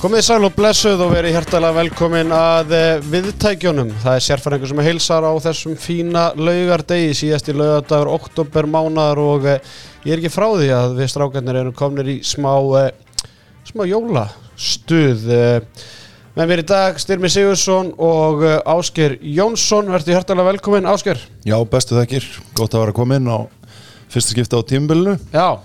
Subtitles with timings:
[0.00, 3.90] Komið sæl og blessuð og verið hjertalega velkomin að eh, viðtækjunum.
[4.00, 9.44] Það er sérfæringur sem heilsar á þessum fína laugardegi, síðast í laugardagur, oktober mánar og
[9.44, 9.60] eh,
[10.08, 13.28] ég er ekki frá því að við strákarnir erum komnir í smá, eh,
[13.68, 15.28] smá jólastuð.
[16.32, 21.20] Með mér í dag Styrmi Sigursson og Ásker Jónsson, verður hjertalega velkomin Ásker.
[21.44, 22.24] Já, bestu þekkir,
[22.56, 23.44] gott að vera að koma inn á
[24.08, 25.60] fyrsta skipta á tímbilinu, Já,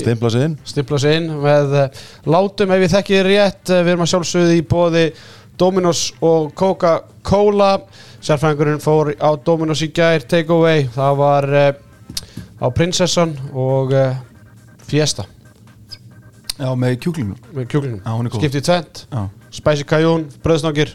[0.00, 0.56] steimpla sig inn.
[0.68, 4.12] stimpla sig inn með uh, látum ef ég þekki þér rétt uh, við erum að
[4.12, 5.04] sjálfsögðu í bóði
[5.56, 7.70] Dominos og Coca-Cola.
[8.20, 11.70] Sérfræðingurinn fór á Dominos í gær takeaway, það var uh,
[12.60, 14.18] á Prinsessan og uh,
[14.86, 15.24] Fiesta.
[16.56, 18.40] Já, með kjúklingum með kjúklingum, Já, hún er góð.
[18.40, 19.22] skiptið tvent Já,
[19.58, 20.92] Spicy Cajún, bröðsnákir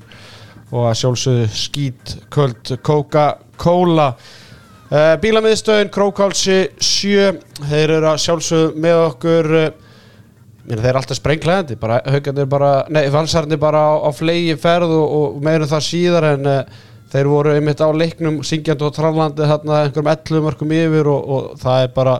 [0.72, 4.08] og að sjálfsögðu skít köld Coca-Cola
[4.92, 7.38] Bílamiðstöðin, Krókálsi 7,
[7.70, 9.50] þeir eru að sjálfsögðu með okkur
[10.62, 11.76] Mér, þeir eru alltaf sprenglegandi,
[13.12, 16.60] valsarnir bara á, á flegi ferð og, og meirum það síðar en uh,
[17.12, 21.48] þeir voru einmitt á leiknum syngjandi og trallandi þarna einhverjum 11 mörgum yfir og, og
[21.64, 22.14] það er bara,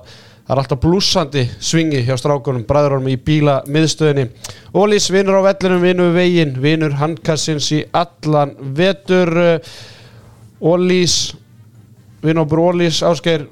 [0.48, 4.28] það er alltaf blúsandi svingi hjá strákunum, bræðurum í bíla miðstöðinni.
[4.74, 9.38] Ólís vinnur á vellinum, vinnur veginn, vinnur handkassins í allan vetur.
[10.62, 11.36] Ólís,
[12.24, 13.48] vinnur á Ólís, Ásgeir,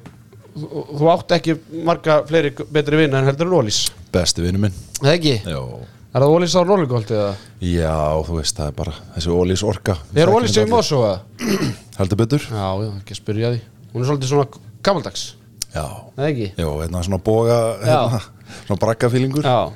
[0.56, 1.56] þú, þú átt ekki
[1.88, 3.80] marga fleiri betri vinna en heldur en Ólís.
[4.14, 4.76] Besti vinnu minn.
[5.00, 5.36] Það ekki?
[5.46, 5.62] Já.
[6.10, 7.34] Er það Ólís á Norrlíkólt eða?
[7.62, 9.98] Já, þú veist, það er bara þessi ólís orka.
[10.18, 11.20] Er Ólís í Mosó eða?
[12.00, 12.48] Heldur betur?
[12.50, 13.60] Já, já, ekki spyrja því.
[13.94, 14.48] Hún er svolítið svona
[14.86, 15.26] gammaldags,
[15.74, 15.84] Já.
[16.18, 16.48] eða ekki?
[16.58, 18.22] Jó, hérna svona boga, hérna,
[18.66, 19.46] svona braggafílingur.
[19.46, 19.70] Já,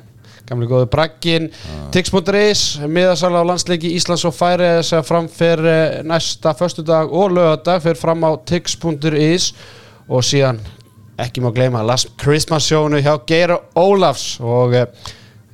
[0.48, 1.50] gamli góðu bragginn.
[1.94, 5.64] Tix.is, miðasala á landsleiki Íslands og færi þess að framfer
[6.04, 9.52] næsta föstudag og lögadag fyrir fram á tix.is
[10.08, 10.60] og síðan
[11.20, 14.38] ekki má gleyma Last Christmas sjónu hjá Geir Ólafs.
[14.42, 14.86] Og eh,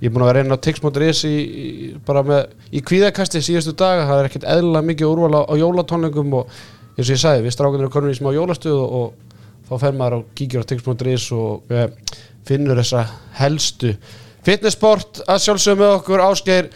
[0.00, 1.66] ég er búin að vera inn á tix.is í, í,
[2.06, 6.38] bara með, í kvíðakasti síðustu daga, það er ekkert eðlilega mikið úrval á, á jólatónleikum
[6.40, 6.54] og
[6.96, 10.00] eins og ég sagði, við strákunir erum komin í smá jólastuð og, og þá fer
[10.00, 11.86] maður á kíkjur á tix.is og eh,
[12.48, 13.04] finnur þessa
[13.38, 13.94] helstu
[14.46, 16.70] fitnessport að sjálfsögum með okkur Ásgeir.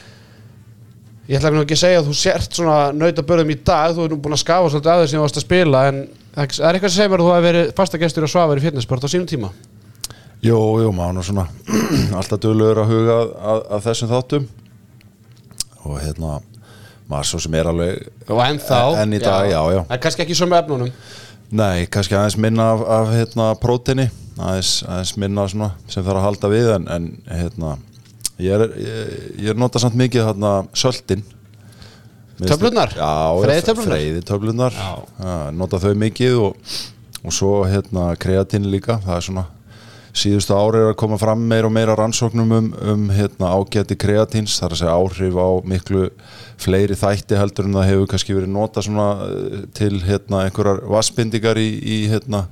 [1.25, 4.19] Ég ætla ekki að segja að þú sért svona nautabörðum í dag, þú er nú
[4.21, 6.01] búin að skafa svolítið að þess sem þú varst að spila en
[6.35, 9.07] það er eitthvað sem segir mér að þú hafi verið fastagestur og svafur í fitnessport
[9.07, 9.51] á sínum tíma?
[10.45, 10.59] Jú,
[10.93, 11.47] maður nú svona
[12.19, 14.51] alltaf duglegur að huga að, að, þessum þáttum.
[15.85, 16.35] Og hérna
[17.09, 18.83] maður svo sem er alveg ennþá?
[19.01, 19.81] En í dag, já, já.
[19.81, 20.93] það er kannski ekki svo með efnunum?
[21.55, 26.27] Nei, kannski aðeins minna af, af hérna, prótini aðeins, aðeins minna svona, sem þarf að
[26.29, 27.77] halda við en, en hérna,
[28.43, 29.15] ég er, ég,
[29.45, 30.57] ég er nota samt mikið hérna?
[32.99, 33.93] Já, Freyðitöflurnar?
[33.95, 35.51] freyðitöflurnar Já.
[35.55, 36.73] Nota þau mikið og,
[37.23, 39.47] og svo hérna, kreatín líka það er svona
[40.15, 44.55] síðustu ári er að koma fram meira og meira rannsóknum um, um hérna, ágæti kreatíns
[44.61, 46.05] þar að segja áhrif á miklu
[46.61, 51.67] fleiri þætti heldur en það hefur kannski verið nota eh, til hérna, einhverjar vassbindingar í,
[51.83, 52.45] í, hérna,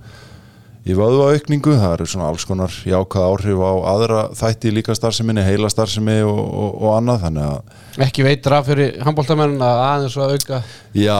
[0.82, 1.76] í vöðvaaukningu.
[1.78, 6.42] Það eru svona alls konar jákað áhrif á aðra þætti líka starfseminni heila starfsemi og,
[6.42, 7.26] og, og annað.
[7.26, 10.60] Þannig að ekki veitur af fyrir handbóltamenn að aðeins að auka
[10.96, 11.16] já,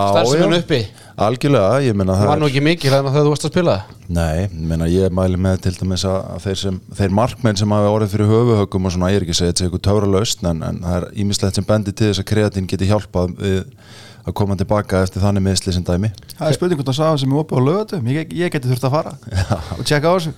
[0.58, 0.84] uppi?
[1.22, 3.52] Algjörlega, ég menna það það var nú ekki mikið þannig að þegar þú varst að
[3.52, 3.74] spila?
[3.82, 7.74] Það Nei, ég meina ég mæli með til dæmis að þeir, sem, þeir markmenn sem
[7.76, 10.10] hafa orðið fyrir höfuhögum og svona, ég er ekki að segja þetta sé eitthvað töfra
[10.12, 13.60] lausn en, en það er ímislegt sem bendir til þess að kreatín geti hjálpað við
[14.22, 16.12] að koma tilbaka eftir þannig meðsli sem dæmi.
[16.36, 18.86] Það er spurning hvort að saga sem er opið á lögatum Ég, ég geti þurft
[18.86, 19.14] að fara
[19.78, 20.32] og tjekka á þessu.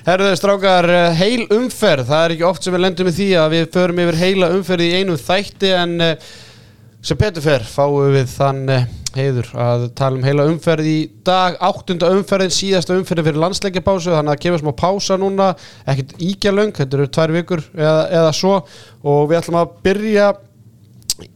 [0.00, 3.50] Herðu strákar, eh, heil umferð, það er ekki oft sem við lendum í því að
[3.54, 6.30] við förum yfir heila umferð í einum þætti en eh,
[7.04, 11.56] sem Petur fer fáum við þann eh, heiður að tala um heila umferð í dag,
[11.60, 15.50] áttunda umferðin, síðasta umferðin fyrir landsleikjapásu, þannig að kemur smá pása núna,
[15.84, 18.54] ekkert ígjálöng, þetta eru tvær vikur eða, eða svo.
[19.04, 20.30] Og við ætlum að byrja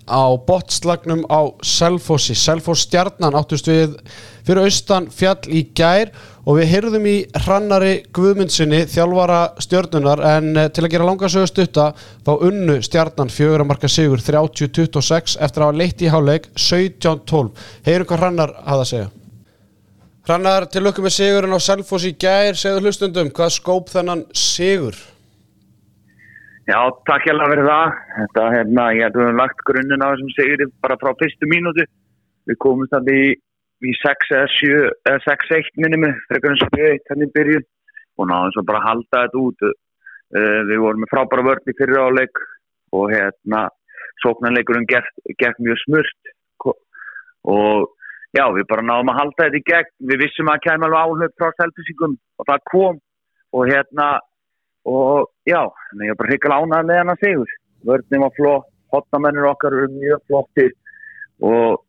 [0.08, 2.36] á botslagnum á Selfossi.
[2.36, 3.96] Selfoss stjarnan áttust við
[4.44, 6.12] fyrir austan fjall í gær
[6.44, 7.14] og við heyrðum í
[7.44, 11.86] hrannari Guðmundsinni þjálfara stjörnunar en eh, til að gera langarsögu stutta
[12.26, 17.66] þá unnu stjarnan fjögur að marka sigur 30-26 eftir að hafa leitt í háleik 17-12
[17.88, 19.08] heyrum hvað hrannar hafði að segja.
[20.24, 24.96] Hrannar til lukku með sigurinn á Selfoss í gær segðu hlustundum hvað skóp þennan sigur
[26.64, 27.96] Já, takk hjá fyrir það.
[28.16, 31.48] Þetta, hérna, ég held að við höfum lagt grunninn á þessum sigri bara frá fyrstu
[31.50, 31.84] mínútu.
[32.48, 33.34] Við komumst þannig í,
[33.84, 34.78] í 6 eða 7
[35.10, 37.66] eða 6-1 minni með frekar en 7-1 hann í byrjun
[38.16, 39.66] og náðum svo bara að halda þetta út.
[40.34, 42.44] Uh, við vorum með frábæra vörn í fyrir áleik
[42.96, 43.66] og hérna
[44.24, 46.32] sóknarleikurinn gekk mjög smurt
[47.44, 47.90] og
[48.32, 49.96] já, við bara náðum að halda þetta í gegn.
[50.08, 53.02] Við vissum að það kemur alveg áhlöp frá selfisíkum og það kom
[53.52, 54.14] og hérna
[54.88, 55.60] og já,
[55.90, 57.54] þannig ég er bara hrikalega ánægð með hann að segur.
[57.84, 60.70] vörnum var flott, hotnamennir okkar eru mjög flottir
[61.44, 61.80] og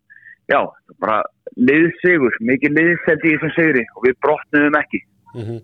[0.52, 0.62] já,
[1.00, 1.22] bara
[1.56, 5.04] liðsigur, mikið liðseldi í þessum sigri og við brotnum ekki.
[5.36, 5.60] Mm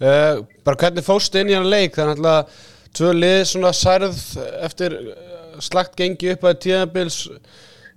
[0.00, 2.56] uh, bara hvernig fóstu inn í hann leik þannig að
[2.94, 4.18] tvö lið svona særð
[4.64, 4.96] eftir
[5.62, 7.20] slagt gengi upp að tíðanbils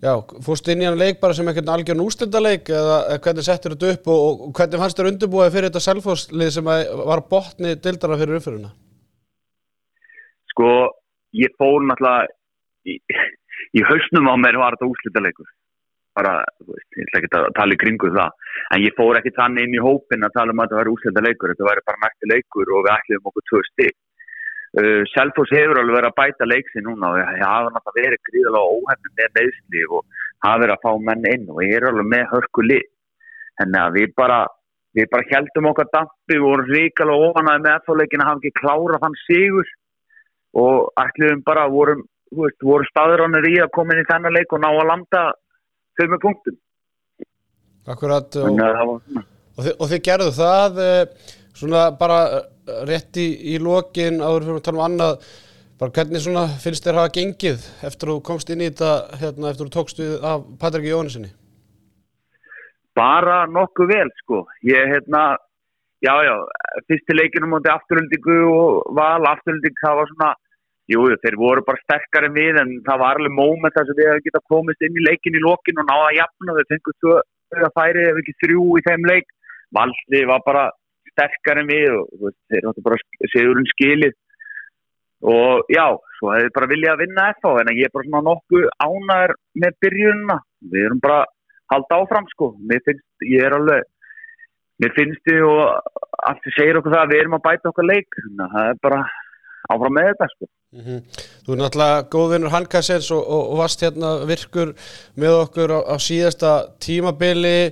[0.04, 0.14] já,
[0.46, 3.94] fóstu inn í hann leik bara sem eitthvað algjörn ústendaleik eða eða hvernig settur þetta
[3.96, 6.74] upp og, og hvernig fannst þér undirbúið fyrir þetta selfhóðslið sem
[7.12, 8.74] var botni dildara fyrir uppfyrirna
[10.58, 10.70] Sko,
[11.38, 12.26] ég fór náttúrulega
[12.90, 12.96] í,
[13.78, 15.50] í hausnum á mér var þetta úslitaleikur.
[16.18, 18.48] Bara, þú veist, ég ætla ekki að tala í kringu það.
[18.74, 21.54] En ég fór ekki þannig inn í hópin að tala um að þetta væri úslitaleikur.
[21.54, 23.98] Þetta væri bara nætti leikur og við ætlum okkur tvö stík.
[24.76, 28.74] Uh, Selfos hefur alveg verið að bæta leiksi núna og það hafa náttúrulega verið gríðalega
[28.76, 32.26] óhefnum með meðsli og hafa verið að fá menn inn og ég er alveg með
[32.34, 32.86] hörku lið.
[33.58, 34.40] Þannig að við bara,
[34.98, 39.04] við bara heldum okkar dampi og vorum ríkala ofanaði með eftirleikin að hafa ekki klárað
[39.06, 39.74] þann sigur
[40.58, 42.04] og ætluðum bara vorum,
[42.36, 45.24] veist, voru staðurannir í að koma inn í þennan leik og ná að landa
[45.98, 46.58] þau með punktum
[47.88, 52.46] Akkurat og, svona og, þið, og þið gerðu það eh, svona bara eh,
[52.90, 55.34] rétt í, í lokin áður fyrir að tala um annað
[55.78, 59.52] bara hvernig svona finnst þér hafa gengið eftir að þú komst inn í þetta hérna,
[59.52, 61.34] eftir að þú tókst við af Patrik Jónisinni
[62.98, 64.46] bara nokkuð vel sko.
[64.66, 65.38] Ég hérna,
[66.06, 66.36] já já
[66.90, 70.32] fyrsti leikinu mútið afturöldingu og val afturölding það var svona
[70.94, 74.28] jú þeir voru bara sterkari við en það var alveg móment þar sem við hefum
[74.28, 76.58] getað komist inn í leikin í lokin og náða að jafna.
[76.58, 77.16] Þau fengur svo
[77.68, 79.34] að færi ef ekki þrjú í þeim leik.
[79.78, 80.66] Valdi var bara
[81.18, 83.02] sterkari en við og veist, þeir áttu bara
[83.34, 84.16] segurinn skilið.
[85.28, 85.86] Og já,
[86.20, 89.78] svo hefði bara viljað að vinna eftir en ég er bara svona nokkuð ánæður með
[89.84, 90.40] byrjunina.
[90.72, 91.22] Við erum bara
[91.74, 92.52] halda áfram sko.
[92.70, 93.88] Mér finnst, ég er alveg
[94.78, 95.64] mér finnst þið og
[96.30, 98.20] allt þið segir okkur það að við erum að bæta okkar leik.
[98.22, 99.02] Þannig að það er bara
[99.74, 100.50] áfram með þetta sko.
[100.78, 100.98] Mhm.
[101.48, 104.74] Þú er náttúrulega góðvinnur Hankassens og, og, og varst hérna virkur
[105.18, 106.52] með okkur á, á síðasta
[106.84, 107.72] tímabili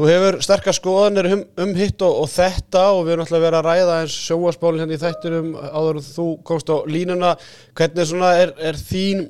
[0.00, 3.58] þú hefur sterkar skoðanir um, um hitt og, og þetta og við erum náttúrulega verið
[3.58, 7.32] að ræða eins sjóaspálinn hérna í þættinum áður en þú komst á línuna.
[7.76, 9.26] Hvernig svona er, er þín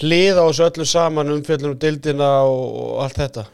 [0.00, 3.44] hlið á þessu öllu saman um fjöllunum dildina og, og allt þetta?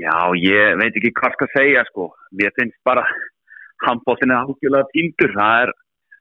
[0.00, 2.08] Já, ég veit ekki hvað skal segja sko.
[2.40, 3.04] Mér finnst bara
[3.84, 5.36] handbóttin er ákjölaða týndur.
[5.36, 5.74] Það er,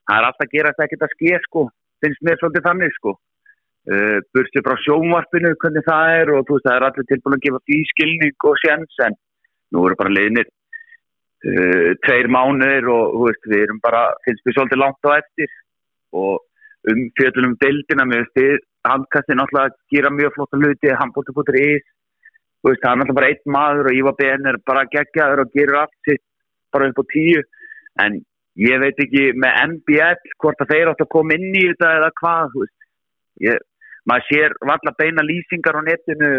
[0.03, 1.65] það er alltaf að gera þetta ekkert að ske sko.
[2.03, 3.15] Finnst mér svolítið þannig sko
[3.91, 7.45] uh, burstu frá sjónvarpinu hvernig það er og þú veist það er allir tilbúin að
[7.45, 9.17] gefa því skilning og sjens en
[9.75, 14.57] nú eru bara liðnir uh, tveir mánuðir og þú veist við erum bara finnst við
[14.57, 15.57] svolítið langt á eftir
[16.15, 18.55] og um fjöldunum deildina með þið
[18.85, 23.89] handkastin alltaf gera mjög flotta hluti handbóttu.is þú veist það er alltaf bara einn maður
[23.89, 26.23] og Ívar Ben er bara geggjaður og gerur allt sitt
[26.73, 27.41] bara upp á tíu
[28.03, 28.19] en
[28.59, 32.11] ég veit ekki með NBL hvort að þeir átt að koma inn í þetta eða
[32.21, 32.77] hvað þú veist.
[33.45, 33.63] Ég,
[34.09, 36.31] maður sér valla beina lýsingar á netinu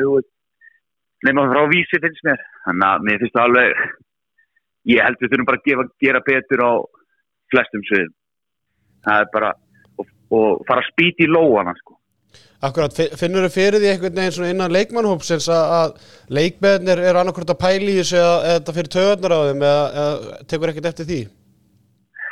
[1.26, 2.42] nema frá vísi finnst mér.
[2.66, 3.84] Þannig að mér finnst það alveg
[4.92, 6.72] ég held við þurfum bara að gefa, gera betur á
[7.52, 8.16] flestum sviðum.
[9.06, 9.52] Það er bara
[9.98, 11.96] og, og fara að spýti í lóana sko.
[12.66, 15.98] Akkurat, finnur þau fyrir því einhvern veginn svona innan leikmannhópsins að,
[16.32, 20.72] leikmennir er annarkvort að pæli þessu eða þetta fyrir töðunar á þeim eða, eða tekur
[20.72, 21.18] ekkert eftir því?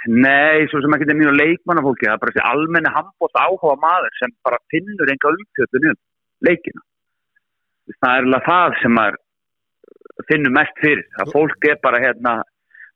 [0.04, 4.18] Nei, svo sem ekki er mjög leikmannafólki það er bara þessi almenni handbótt áhuga maður
[4.20, 6.00] sem bara finnur enga umfjöldun um
[6.48, 6.82] leikina.
[8.00, 9.20] Það er alveg það sem maður
[10.30, 12.34] finnur mest fyrir það fólk er bara hérna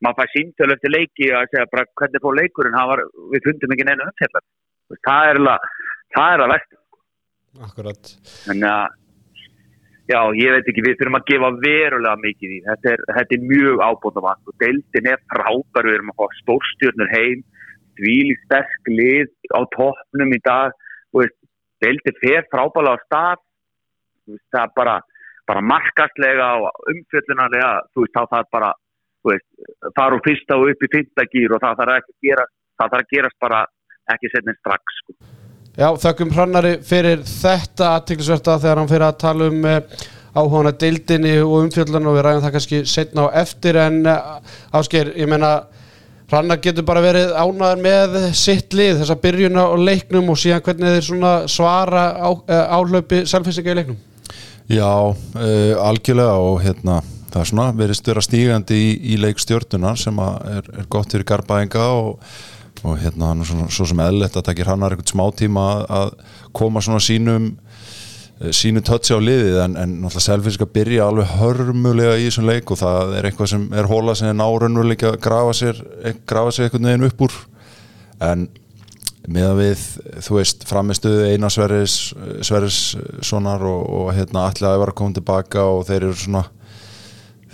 [0.05, 3.88] maður fær síntölu eftir leiki að segja bara hvernig fór leikurinn var, við fundum ekki
[3.88, 4.47] neina umfjöldan
[5.09, 5.73] það er alveg
[6.15, 6.79] það er að versta
[7.65, 8.11] Akkurat.
[8.45, 8.97] Þannig að
[10.09, 12.59] Já, ég veit ekki, við þurfum að gefa verulega mikið í.
[12.65, 17.11] Þetta er, þetta er mjög ábúndavand og deildin er frábær, við erum að fá stórstjórnur
[17.12, 17.43] heim,
[18.00, 20.73] dvíli sterk lið á toppnum í dag,
[21.12, 21.29] og
[21.85, 23.43] deildin fer frábælega á stað,
[24.49, 24.95] það er bara,
[25.50, 28.71] bara markastlega og umfjöllunarlega, þú veist, þá það er bara,
[29.21, 29.50] þú veist,
[29.99, 33.05] fara úr fyrsta og upp í fyrsta gýr og það þarf að gerast, það þarf
[33.05, 33.61] að gerast bara
[34.17, 35.38] ekki setna strax, sko.
[35.78, 39.76] Já, þakkum hrannari fyrir þetta aðtiklisverta þegar hann fyrir að tala um uh,
[40.35, 44.40] áhugana deildinni og umfjöldan og við ræðum það kannski setna á eftir en uh,
[44.75, 45.52] ásker, ég menna
[46.32, 50.99] hrannar getur bara verið ánaður með sitt lið, þessa byrjuna og leiknum og síðan hvernig
[50.99, 54.02] þeir svara á, uh, álöpi selfinstinga í leiknum?
[54.68, 54.90] Já,
[55.80, 56.99] algjörlega og hérna
[57.30, 61.87] það er svona verið störa stígandi í, í leikstjórnuna sem er, er gott fyrir garbaðinga
[62.02, 62.18] og
[62.87, 66.12] og hérna svona, svo sem eðlert að takir hannar eitthvað smá tíma að
[66.56, 67.52] koma svona sínum
[68.54, 72.70] sínu tötsi á liðið en, en náttúrulega selfisk að byrja alveg hörmulega í þessum leik
[72.70, 75.80] og það er eitthvað sem er hóla sem er nárunnuleika að grafa sér
[76.28, 77.35] grafa sér eitthvað neginn upp úr.
[78.23, 78.47] En
[79.28, 79.82] með að við,
[80.25, 81.97] þú veist, framistuðu eina Sverris,
[82.47, 82.78] Sverris
[83.26, 86.44] sonar og, og hérna allir að vera að koma tilbaka og þeir eru svona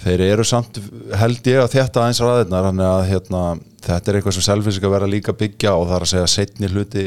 [0.04, 0.78] þeir eru samt
[1.16, 3.43] held ég að þetta aðeins ræðirnar, þannig að hérna,
[3.87, 6.71] þetta er eitthvað sem selfinsika verða líka að byggja og það er að segja setni
[6.73, 7.07] hluti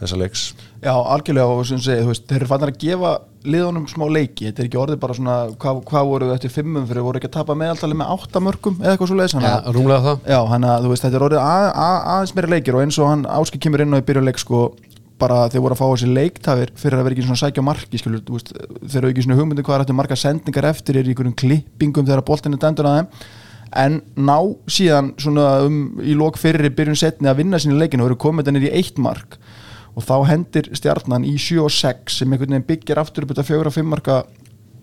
[0.00, 0.42] þessa leiks.
[0.82, 3.12] Já, algjörlega og sem segi, þú veist, þeir eru fannar að gefa
[3.44, 6.88] liðunum smá leiki, þetta er ekki orðið bara svona hvað, hvað voru þau eftir fimmum
[6.88, 10.26] fyrir, voru ekki að tapa meðaltali með áttamörkum eða eitthvað svo leiðis ja, rúmlega það.
[10.32, 12.98] Já, hann að, þú veist, þetta er orðið að, að, aðeins meira leikir og eins
[12.98, 14.64] og hann áskil kemur inn á í byrjuleik sko,
[15.20, 18.24] bara þeir voru að fá þessi leiktafir fyrir að vera ekki svona sækja marki, skilur,
[18.34, 18.50] veist
[18.82, 22.08] þeir eru ekki svona hugmyndi hvað er eftir marga sendingar eftir er í einhverjum klippingum
[22.08, 23.10] þegar boltin er dendur að þeim
[23.74, 24.36] en ná
[24.70, 28.68] síðan um í lók fyrir byrjun setni að vinna sínu leikinu og eru komið þannig
[28.68, 29.38] í eitt mark.
[29.94, 33.46] Og þá hendir stjarnan í 7 og 6 sem einhvern veginn byggir aftur upp þetta
[33.46, 34.20] 4 og 5 marka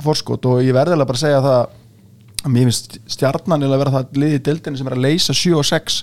[0.04, 0.48] forskot.
[0.48, 1.58] Og ég verðilega bara að segja það
[2.42, 5.58] að mér finnst stjarnan eða vera það liðið í dildinni sem er að leysa 7
[5.60, 5.98] og 6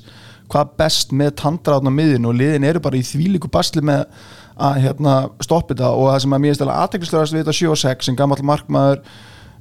[0.48, 4.06] hvað best með tandráðna miðin og liðin eru bara í þvíliku bastli með
[4.58, 5.90] að hérna, stoppa þetta.
[5.92, 8.40] Og það sem að mér finnst alveg aðteklislega við þetta 7 og 6 sem gammal
[8.44, 9.02] markmaður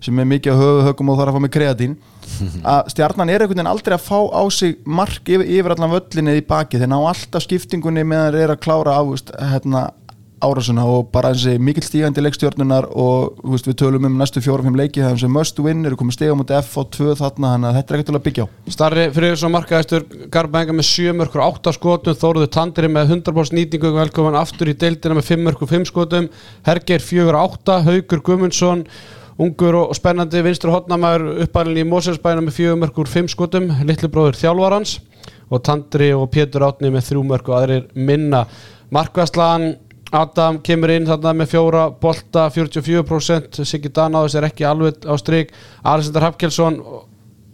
[0.04, 1.98] sem er mikið að höfu högum og þarf að fá með kreatín.
[2.74, 6.36] Að stjarnan er einhvern veginn aldrei að fá á sig mark yfir, yfir allan völlinni
[6.38, 9.04] í baki þeir ná alltaf skiptingunni meðan þeir eru að klára á
[9.54, 9.88] hérna,
[10.44, 14.77] árasuna og bara eins og mikil stígandi leikstjórnunar og veist, við tölum um næstu fjórum-fimm
[14.77, 17.70] leiki það er sem must win, eru komið stígum út F og 2 þarna, þannig
[17.70, 18.48] að þetta er ekkert til að byggja á.
[18.75, 23.58] Starri fyrir þess að markaðistur Garbenga með 7 mörgur 8 skotum Þóruður Tandri með 100%
[23.58, 26.30] nýtingu velkomin aftur í deildina með 5 mörgur 5 skotum
[26.68, 28.86] Herger 4-8, Haugur Gumundsson
[29.38, 34.39] ungur og spennandi vinstur hotnamæður uppalinn í Móselsbæna með 4 mörgur 5 skotum litli bróður
[34.39, 34.98] þjálfarans.
[35.48, 38.46] Og Tandri og Pétur Átni með 3 mörgur aðrir minna.
[38.91, 39.75] Markværslan
[40.15, 45.51] Adam kemur inn þarna með fjóra bolta 44% Siggi Danáðis er ekki alveg á stryk
[45.84, 46.79] Alexander Hafkelsson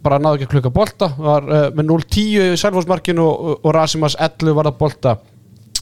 [0.04, 4.14] bara náðu ekki að klukka bolta var uh, með 0-10 í selvfórsmarkinu og, og Rasimas
[4.20, 5.16] 11 var það bolta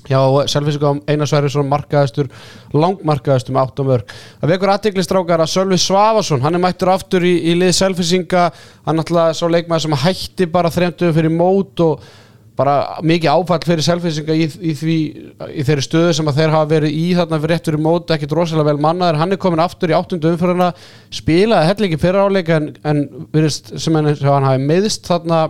[0.08, 2.30] hjá Selvfísingum Einar Sverjesson markaðistur,
[2.74, 4.16] langmarkaðistur með 8 mörg.
[4.40, 8.48] Það vekur aðteglistrákar að Sölvi Svavason, hann er mættur aftur í, í lið Selvfísinga,
[8.88, 12.10] hann alltaf svo leikmaður sem hætti bara þremtuðu fyrir mót og
[12.58, 17.04] bara mikið áfall fyrir selfisinga í, í, í þeirri stöðu sem þeir hafa verið í
[17.16, 20.34] þarna fyrir réttur í mót, ekkert rosalega vel mannaður hann er komin aftur í áttundu
[20.34, 20.68] umfyrðuna
[21.12, 25.46] spilaði hellingi fyrir áleika en, en sem hann hafi meðist þarna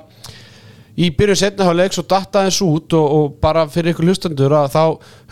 [0.93, 4.83] í byrjun setnaháleik svo datta hans út og, og bara fyrir ykkur hlustandur að þá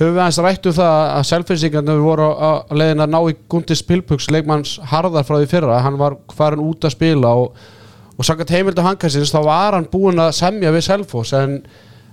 [0.00, 3.76] höfum við aðeins rættu um það að selfisingarnir voru að leiðin að ná í Gundi
[3.76, 7.61] Spilpuks leikmanns harðar frá því fyrra, hann var farin út að spila og
[8.21, 11.55] og sangat heimildu hankarsins þá var hann búin að semja við Selfos en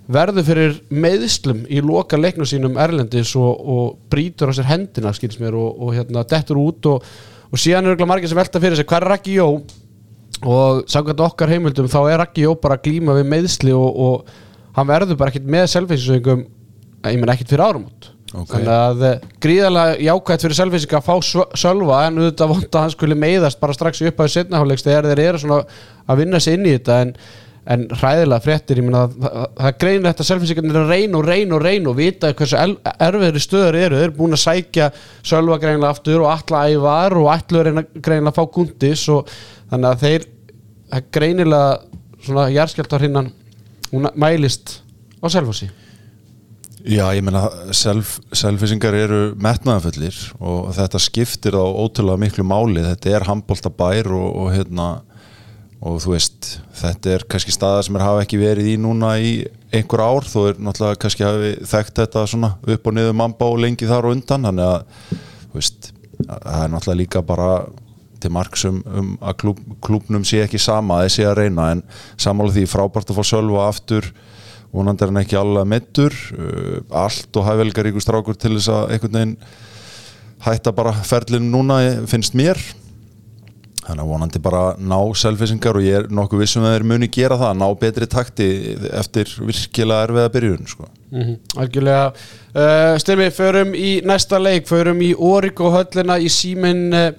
[0.08, 5.36] verður fyrir meðslum í loka leiknum sínum Erlendis og, og brítur á sér hendina skils
[5.42, 7.04] mér og, og hérna dettur út og,
[7.52, 9.50] og síðan eru margir sem velta fyrir sig hver er Raki Jó
[10.46, 14.28] og sangat okkar heimildum þá er Raki Jó bara að glíma við meðsli og
[14.78, 16.46] hann verður bara ekkit með selfinsingum
[17.08, 18.58] ég menn ekkit fyrir árum út Okay.
[18.58, 21.14] þannig að eh, gríðarlega jákvæmt fyrir Selfisík að fá
[21.56, 25.22] sölva en auðvitað vond að hann skulle meiðast bara strax upp á setnahálegs þegar þeir
[25.24, 25.60] eru svona
[26.04, 27.14] að vinna sér inn í þetta en,
[27.72, 31.26] en hræðilega fréttir ég minna að það er greinilegt að Selfisíkarnir er að reyna og
[31.30, 32.60] reyna og reyna og vita hversu
[33.08, 34.90] erfiðri stöður eru þeir eru búin að sækja
[35.32, 36.66] sölva greinilega aftur og alla
[39.68, 40.28] að þannig að þeir
[41.12, 43.34] greinilega svona jærskeltar hinnan
[44.16, 44.80] mælist
[45.20, 45.76] á Selfisík
[46.88, 52.80] Já, ég menna, selfisingar eru metnaðanfullir og þetta skiptir á ótrúlega miklu máli.
[52.86, 54.86] Þetta er handbóltabær og, og hérna
[55.84, 59.34] og þú veist, þetta er kannski staða sem er hafa ekki verið í núna í
[59.76, 63.90] einhver ár, þú er náttúrulega kannski hafi þekkt þetta svona upp og niður og lengi
[63.90, 65.92] þar og undan, þannig að þú veist,
[66.24, 67.52] það er náttúrulega líka bara
[68.22, 71.84] til marksum um að klúb, klúbnum sé ekki sama, það sé að reyna en
[72.18, 74.12] samála því frábært að fá sölva aftur
[74.74, 79.18] vonandi er hann ekki alveg mittur uh, allt og hæfelgaríkur strákur til þess að einhvern
[79.20, 79.38] veginn
[80.48, 82.60] hætta bara ferlinu núna finnst mér
[83.88, 87.38] þannig að vonandi bara ná selfisingar og ég er nokkuð vissum að þeir muni gera
[87.40, 88.48] það ná betri takti
[89.00, 90.88] eftir virkilega erfiða byrjun sko.
[91.12, 91.38] mm -hmm.
[91.56, 97.12] Algjörlega uh, Styrmi, förum í næsta leik förum í Órik og höllina í símin uh,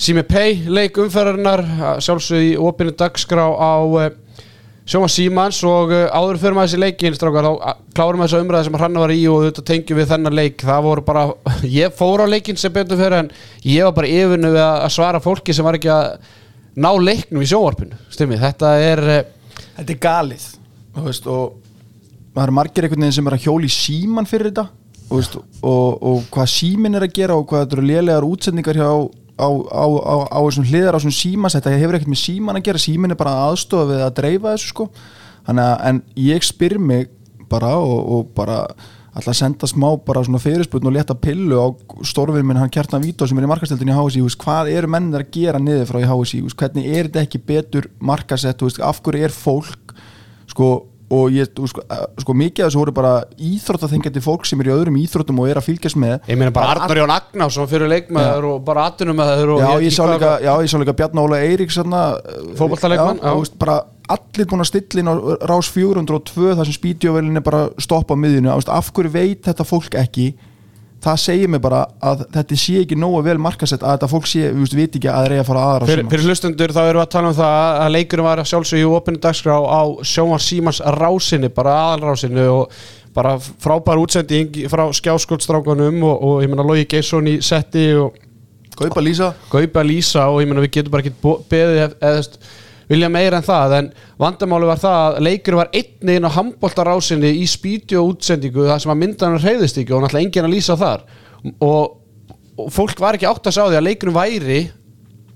[0.00, 1.62] sími pay leik umferðarnar
[2.00, 4.08] sjálfsög í opinu dagskrá á uh,
[4.88, 8.68] sjóma símans og uh, áður fyrir maður þessi leikin strákar, þá klárum við þessu umræði
[8.68, 10.64] sem hann var í og þetta tengjum við þennan leik.
[10.64, 11.26] Það voru bara,
[11.80, 13.34] ég fór á leikin sem betur fyrir en
[13.66, 16.16] ég var bara yfirnu við að svara fólki sem var ekki að
[16.80, 19.22] ná leiknum í sjónvarpinu, stimmið þetta er uh,
[19.80, 20.44] þetta er galið
[21.04, 21.56] veist, og
[22.34, 24.66] það eru margir einhvern veginn sem er að hjóli síman fyrir þetta
[25.10, 28.80] og, veist, og, og hvað símin er að gera og hvað þetta eru lélegar útsendingar
[28.80, 28.90] hjá
[29.40, 32.66] á, á, á, á þessum hliðar á þessum símas, þetta hefur ekkert með síman að
[32.68, 34.88] gera símin er bara aðstofa við að dreifa þessu sko.
[35.50, 37.10] Að, en ég spyr mig
[37.50, 38.62] bara og, og bara
[39.10, 41.66] alltaf senda smá bara svona fyrirspurn og leta pillu á
[42.06, 45.32] stórfinn minn hann Kjartan Vító sem er í markasteldin í HSI hvað eru mennir að
[45.34, 49.96] gera niður frá í HSI hvernig er þetta ekki betur markasett af hverju er fólk
[50.50, 50.70] sko
[51.10, 54.74] og ég, sko, eh, sko mikið af þessu voru bara íþróttaþengjandi fólk sem er í
[54.74, 56.18] öðrum íþróttum og er að fylgjast með.
[56.30, 60.34] Ég meina bara Arnar Jón Agnásson fyrir leikmaður og bara atvinnumæður já, ég sá líka,
[60.84, 61.80] líka Bjarni Óla Eiríks
[63.50, 63.58] já.
[63.58, 65.14] bara allir búin að stilla inn á
[65.50, 69.42] rás 402 þar sem spítjóvelin er bara stoppa á miðjunu, Þú veist, af hverju veit
[69.46, 70.30] þetta fólk ekki
[71.00, 74.46] það segir mig bara að þetta sé ekki nógu vel markasett að þetta fólk sé,
[74.50, 77.00] við veist, veit ekki að það er að fara aðra Fyrir, fyrir hlustundur þá erum
[77.00, 80.80] við að tala um það að leikurinn var sjálfsög í opinu dagskrá á sjónvar Símans
[81.00, 82.80] rásinni, bara aðalrásinni og
[83.16, 88.18] bara frábær útsending frá skjáskóldstrákanum og, og ég meina Lógi Geisson í setti og
[88.76, 92.22] Kaupa Lísa Gaupa Lísa og ég meina við getum bara ekki beðið eða
[92.90, 93.88] vilja meira en það en
[94.20, 98.92] vandamáli var það að leikurinn var einni inn á handbóltarásinni í spítjó útsendingu það sem
[98.94, 101.06] að myndan reyðist ekki og náttúrulega enginn að lýsa þar.
[101.62, 101.94] Og,
[102.58, 104.60] og fólk var ekki átt að sá því að leikurinn væri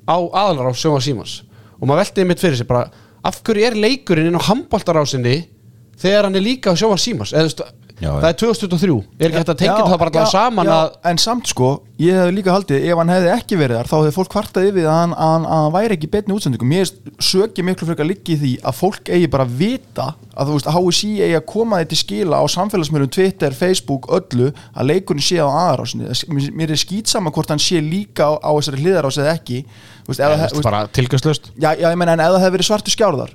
[0.04, 1.38] á aðalrás sjóma Símans
[1.78, 2.88] og maður veltiði mitt fyrir sig bara
[3.24, 5.36] af hverju er leikurinn inn á handbóltarásinni
[6.00, 7.70] þegar hann er líka á sjóma Símans eða
[8.02, 11.18] Já, það er 2023 er ekki hægt að tengja það bara saman já, að en
[11.22, 11.68] samt sko,
[12.02, 14.88] ég hef líka haldið ef hann hefði ekki verið þar, þá hefði fólk kvartað yfir
[14.90, 16.74] að hann, að hann, að væri ekki betni útsendingum.
[16.74, 16.90] Ég
[17.22, 20.72] söki miklu frekar liggi í því að fólk eigi bara að vita að þú veist,
[20.74, 25.38] HSI eigi að koma þetta til skila á samfélagsmjörnum, Twitter, Facebook, öllu að leikurinn sé
[25.38, 26.50] á aðarásinni.
[26.50, 29.62] Mér er skýtsama hvort hann sé líka á, á þessari hliðarás eða ekki.
[30.04, 32.42] Þú veist, ef það- þú veist, bara tilgangslöst já, já, ég menna en ef það
[32.42, 33.30] hefði verið svartu skjárðar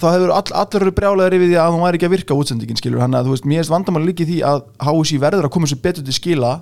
[0.00, 3.02] þá hefur all, allir brjálæðir yfir því að hún væri ekki að virka útsendingin skilur.
[3.04, 5.82] Hann að þú veist, mér erst vandamáli líki því að HSI verður að koma sér
[5.84, 6.54] betur til skila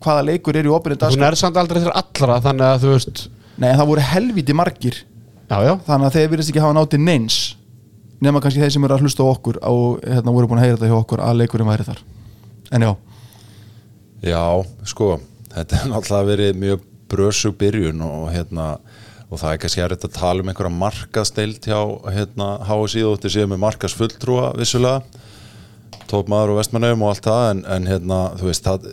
[0.00, 2.92] hvaða leikur er í opinni hún dagskrá er samt aldrei þeirra allra þannig að þú
[2.94, 3.22] veist
[3.60, 5.00] Nei, það voru helviti margir.
[5.50, 7.38] Já, já, þannig að þeir virðist ekki hafa nátið neins
[8.24, 10.78] nema kannski þeir sem eru að hlusta á okkur og hérna voru búin að heyra
[10.78, 12.00] þetta hjá okkur að leikurinn væri þar.
[12.70, 12.90] En já,
[14.20, 14.40] Já,
[14.84, 15.14] sko,
[15.54, 18.66] þetta er náttúrulega verið mjög brösug byrjun og hérna
[19.30, 23.34] og það er kannski erfitt að tala um einhverja markaðsteild hjá hérna HSI og þetta
[23.36, 25.26] séu með markaðsfulltrúa vissulega
[26.10, 28.88] tópmaður og vestmannauðum og allt það en, en hérna, þú veist, það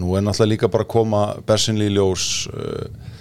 [0.00, 3.12] nú er náttúrulega líka bara að koma bersinli í ljós uh,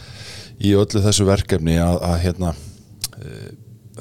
[0.63, 3.51] í öllu þessu verkefni að, að hérna uh,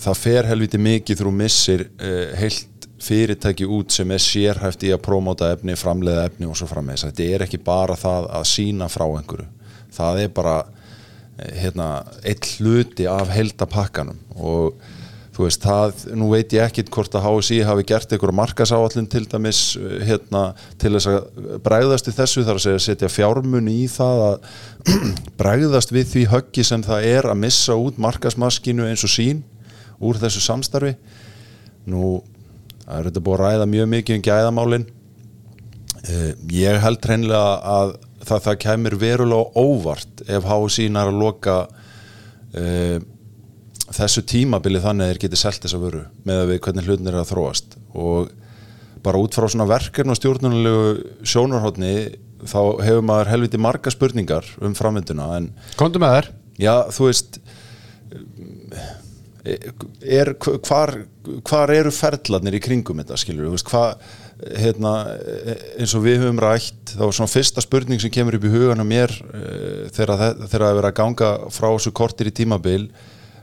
[0.05, 2.71] það fer helviti mikið þrú missir uh, heilt
[3.05, 7.05] fyrirtæki út sem er sérhæft í að prómóta efni, framleiða efni og svo frammeðis.
[7.11, 9.49] Þetta er ekki bara það að sína frá einhverju.
[9.93, 10.55] Það er bara
[11.38, 11.88] hérna,
[12.23, 14.77] eitt hluti af heldapakkanum og
[15.35, 19.25] þú veist, það, nú veit ég ekkit hvort að HSI hafi gert einhverja markasáallin til
[19.31, 20.44] dæmis eh, hérna,
[20.79, 24.53] til þess að bregðast í þessu þar að setja fjármunni í það að
[25.40, 29.42] bregðast við því höggi sem það er að missa út markasmaskinu eins og sín
[30.05, 30.94] úr þessu samstarfi.
[31.90, 32.20] Nú
[32.85, 34.88] það er þetta búið að ræða mjög mikið um gæðamálin.
[36.05, 37.94] Uh, ég held hreinlega að
[38.28, 42.98] það, það kemur verulega óvart ef HSI nær að loka uh,
[43.94, 47.20] þessu tímabili þannig að þeir geti selt þessa vöru með að við hvernig hlutin er
[47.20, 47.78] að þróast.
[47.94, 48.32] Og
[49.04, 51.94] bara út frá svona verkefn og stjórnunulegu sjónarhóttni
[52.44, 56.30] þá hefur maður helviti marga spurningar um framvinduna en komdu með þær.
[56.60, 57.40] Já, þú veist
[59.44, 60.32] er,
[60.64, 60.94] hvar,
[61.44, 64.06] hvar eru ferðlarnir í kringum þetta skilur, þú veist, hvað
[64.42, 64.92] hérna,
[65.79, 68.83] eins og við höfum rætt þá er svona fyrsta spurning sem kemur upp í hugan
[68.83, 72.88] á mér eh, þegar það er verið að ganga frá þessu kortir í tímabil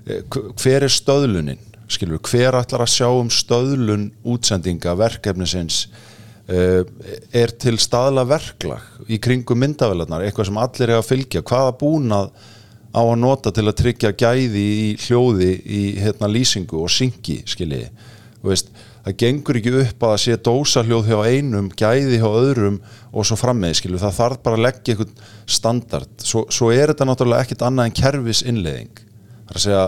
[0.06, 1.67] eh, hver er stöðlunin?
[1.91, 5.82] Skilur, hver ætlar að sjá um stöðlun útsendinga verkefnisins
[6.47, 6.86] uh,
[7.36, 12.32] er til staðla verklag í kringum myndavelarnar, eitthvað sem allir er að fylgja, hvaða búnað
[12.95, 17.91] á að nota til að tryggja gæði í hljóði í hérna, lýsingu og syngi skiljiði
[18.43, 18.71] veist,
[19.05, 22.79] það gengur ekki upp að það sé dósahljóð hjá einum, gæði hjá öðrum
[23.11, 25.15] og svo frammeði skilju, það þarf bara að leggja einhvern
[25.49, 29.85] standard, svo, svo er þetta náttúrulega ekkit annað en kerfis innleðing það er að segja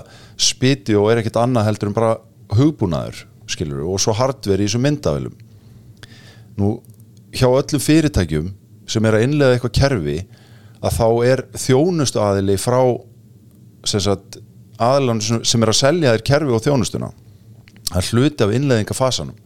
[0.49, 2.15] spiti og er ekkit annað heldur en bara
[2.57, 3.23] hugbúnaður
[3.53, 5.37] skilju, og svo hardveri í þessum myndavælum
[6.57, 6.75] nú
[7.33, 8.53] hjá öllum fyrirtækjum
[8.89, 10.17] sem er að innlega eitthvað kerfi
[10.83, 12.81] að þá er þjónustu aðili frá
[14.83, 17.09] aðilan sem er að selja þér kerfi og þjónustuna
[17.91, 19.39] að hluti af innleðingafasanum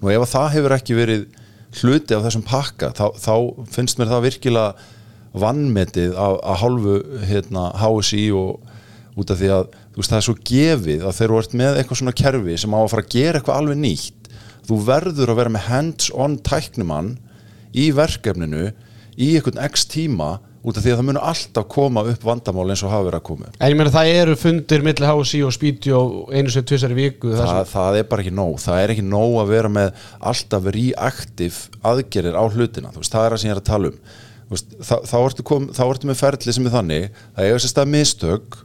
[0.00, 1.26] nú ef að það hefur ekki verið
[1.80, 3.34] hluti af þessum pakka þá, þá
[3.72, 4.92] finnst mér það virkilega
[5.36, 6.96] vannmetið af, af hálfu
[7.28, 8.72] hérna, HSI og
[9.16, 12.00] út af því að veist, það er svo gefið að þeir eru ert með eitthvað
[12.00, 14.30] svona kerfi sem á að fara að gera eitthvað alveg nýtt
[14.66, 17.12] þú verður að vera með hands-on tæknumann
[17.76, 18.66] í verkefninu
[19.16, 22.82] í einhvern x tíma út af því að það munu alltaf koma upp vandamál eins
[22.82, 23.50] og hafa verið að koma.
[23.60, 26.98] En ég meina það eru fundir milli HSI og Speedy og einu sem tvisar í
[26.98, 28.54] viku það það, það er bara ekki nóg.
[28.64, 32.94] Það er ekki nóg að vera með alltaf reaktiv aðgerir á hlutina.
[32.94, 34.00] Þú veist, það er það sem ég er að tala um.
[34.46, 37.72] Veist, þá, þá, ertu kom, þá ertu með ferli sem er þannig það eiga sér
[37.72, 38.58] stað mistök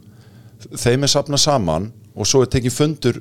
[0.78, 3.18] þeim er sapnað saman og svo er tekið fundur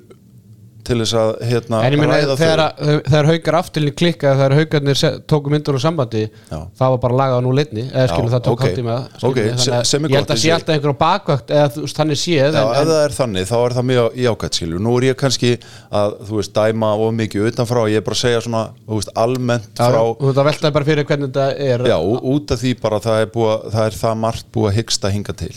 [0.87, 4.97] til þess að hérna, En ég meina þegar, að- þegar haukar afturlík klikka þegar haukarnir
[4.99, 6.59] se- tóku myndur úr sambandi Já.
[6.79, 8.63] það var bara lagað nú litni eða skilur það tók ok.
[8.65, 10.93] hálftíma skilur Ok, mig, se- þannig að sem er ég held að sé alltaf einhver
[10.93, 13.55] á bakvakt eða þú veist, þannig séð Já, en, ef en, það er þannig, þá
[13.65, 14.79] er það mjög jákvæmt skilju.
[14.81, 15.51] Nú er ég kannski
[15.91, 19.11] að, þú veist, dæma of mikið utanfrá, ég er bara að segja svona, þú veist,
[19.15, 22.73] almennt Já, frá, og þetta veltaði bara fyrir hvernig þetta er já, út af því
[22.81, 25.53] bara að það er, búa, það er það margt búið að hyggsta hinga til.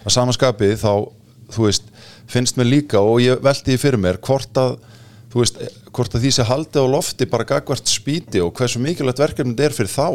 [0.00, 0.92] Að samanskapið þá,
[1.50, 1.89] þú veist,
[2.30, 4.76] finnst mér líka og ég velti því fyrir mér hvort að,
[5.32, 9.22] þú veist, hvort að því sé haldið á lofti bara gagvart spýti og hversu mikilvægt
[9.22, 10.08] verkefnið er fyrir þá.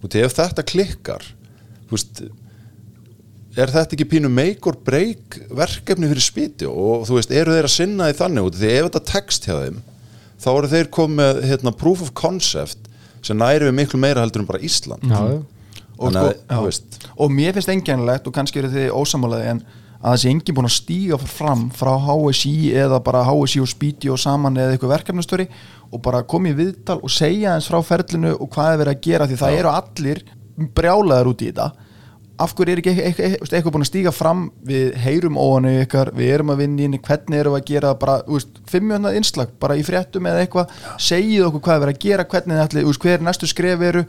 [0.00, 1.28] Þú veist, ef þetta klikkar,
[1.88, 2.24] þú veist,
[3.54, 7.68] er þetta ekki pínu make or break verkefni fyrir spýti og þú veist, eru þeir
[7.68, 9.78] að sinna því þannig út því ef þetta tekst hjá þeim
[10.42, 12.90] þá eru þeir komið með hérna, proof of concept
[13.24, 15.20] sem næri við miklu meira heldur en bara Ísland Já,
[15.94, 16.64] og, Þannig að, sko, þú já.
[16.66, 19.62] veist, og mér finnst engjænlegt og kannski eru þið ósamálaði en
[20.04, 24.10] að það sé enginn búin að stíga fram frá HSI eða bara HSI og Speedy
[24.12, 25.46] og saman eða eitthvað verkefnastöri
[25.88, 29.08] og bara koma í viðtal og segja eins frá ferlinu og hvað er verið að
[29.08, 30.22] gera því það eru allir
[30.76, 31.70] brjálaðar út í þetta.
[32.44, 34.44] Af hverju er ekki eitthvað, eitthvað, eitthvað búin að stíga fram?
[34.66, 37.92] Við heyrum óanu ykkar við erum að vinna henni, hvernig erum við að gera?
[38.04, 38.40] Bara,
[38.72, 42.64] fimmjónað innslag, bara í fréttum eða eitthvað, segið okkur hvað er verið að gera hvernig
[42.74, 44.02] veist, hver næstu skref eru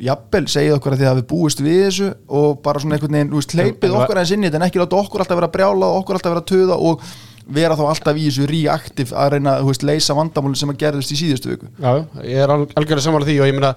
[0.00, 2.10] jafnvel, segið okkur að þið hafi búist við þessu
[2.40, 4.80] og bara svona einhvern veginn, þú veist, hleypið okkur aðeins inn í þetta en ekki
[4.80, 7.04] láta okkur alltaf vera að brjála og okkur alltaf vera að töða og
[7.50, 11.12] vera þá alltaf í þessu reaktiv að reyna, þú veist, leysa vandamálun sem að gerðist
[11.12, 11.70] í síðustu viku.
[11.82, 13.70] Já, ég er alg- algjörlega samanlega því og ég meina,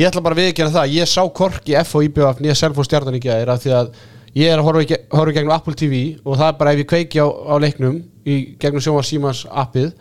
[0.00, 3.18] ég ætla bara að viðkjöna það ég sá korki F og IBF nýja Selfos stjarnan
[3.18, 3.90] í gæðir af því að
[4.38, 7.20] ég er að horfa horfa gegnum Apple TV og það er bara ef ég kveiki
[7.20, 9.92] á, á leiknum í gegnum sjóma Símans appið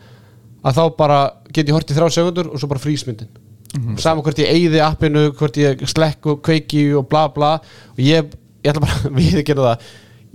[0.68, 1.20] að þá bara
[1.52, 3.28] get ég hort í þrjá segundur og svo bara frísmyndin
[3.78, 7.56] mm saman hvort ég eyði appinu, hvort ég slekk og kveiki og bla bla.
[7.94, 8.36] Og ég,
[8.66, 9.88] ég ætla bara að viðkjöna það.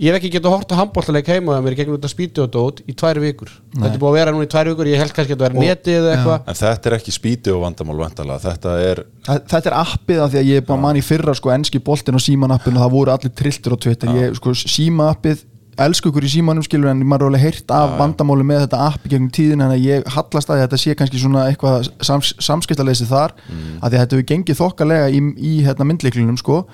[0.03, 2.49] Ég hef ekki getað hort á handbóltaleik heima á mér í gegnum þetta spýtu og
[2.51, 3.51] dót í tvær vikur.
[3.77, 5.61] Þetta er búið að vera núna í tvær vikur, ég held kannski að þetta vera
[5.63, 6.39] netið eða eitthvað.
[6.49, 10.33] En þetta er ekki spýti og vandamál vandalega, þetta er Þa- Þetta er appið af
[10.33, 12.91] því að ég er bara mann í fyrra sko enski boltin og síman appinu það
[12.97, 14.09] voru allir trilltur á Twitter.
[14.17, 15.45] Ég, sko, síma appið,
[15.77, 19.09] elsku ykkur í símanum skilur en maður er alveg heyrt af vandamáli með þetta appi
[19.09, 23.07] gegnum tíðin en að ég hallast að að þetta sé kannski svona eitthvað sams, samskiptaleysi
[23.09, 23.79] þar Mm.
[23.81, 26.65] að því að þetta hefur gengið þokkalega í, í hérna, myndleiklinum sko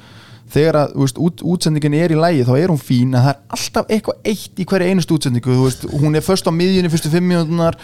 [0.50, 3.30] þegar að þú veist, út, útsendingin er í lægi þá er hún fín en það
[3.30, 6.90] er alltaf eitthvað eitt í hverju einustu útsendingu þú veist, hún er först á miðjunni
[6.90, 7.78] fyrstu fimm mínútunar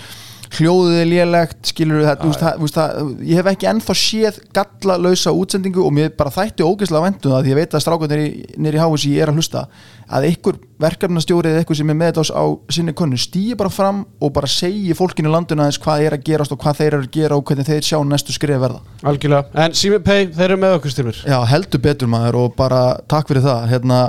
[0.55, 4.39] hljóðið er lélegt skilur það, þú veist, það, veist, það, ég hef ekki ennþá séð
[4.55, 8.23] gallalausa útsendingu og mér bara þætti ógeðslega væntum það því ég veit að strákunir
[8.65, 9.65] nýri hási er að hlusta
[10.05, 12.45] að einhver verkefnastjóri eða eitthvað sem er með þetta á,
[12.77, 16.25] sinni konu stýi bara fram og bara segi fólkinu í landinu aðeins hvað er að
[16.27, 18.81] gerast og hvað þeir eru að gera og hvernig þeir sjá næstu skrif verða.
[19.07, 22.81] Algjörlega, en Simi Pay, þeir eru með okkur styrmur Já, heldur betur maður og bara
[23.09, 23.69] takk fyrir það.
[23.71, 24.01] Hérna,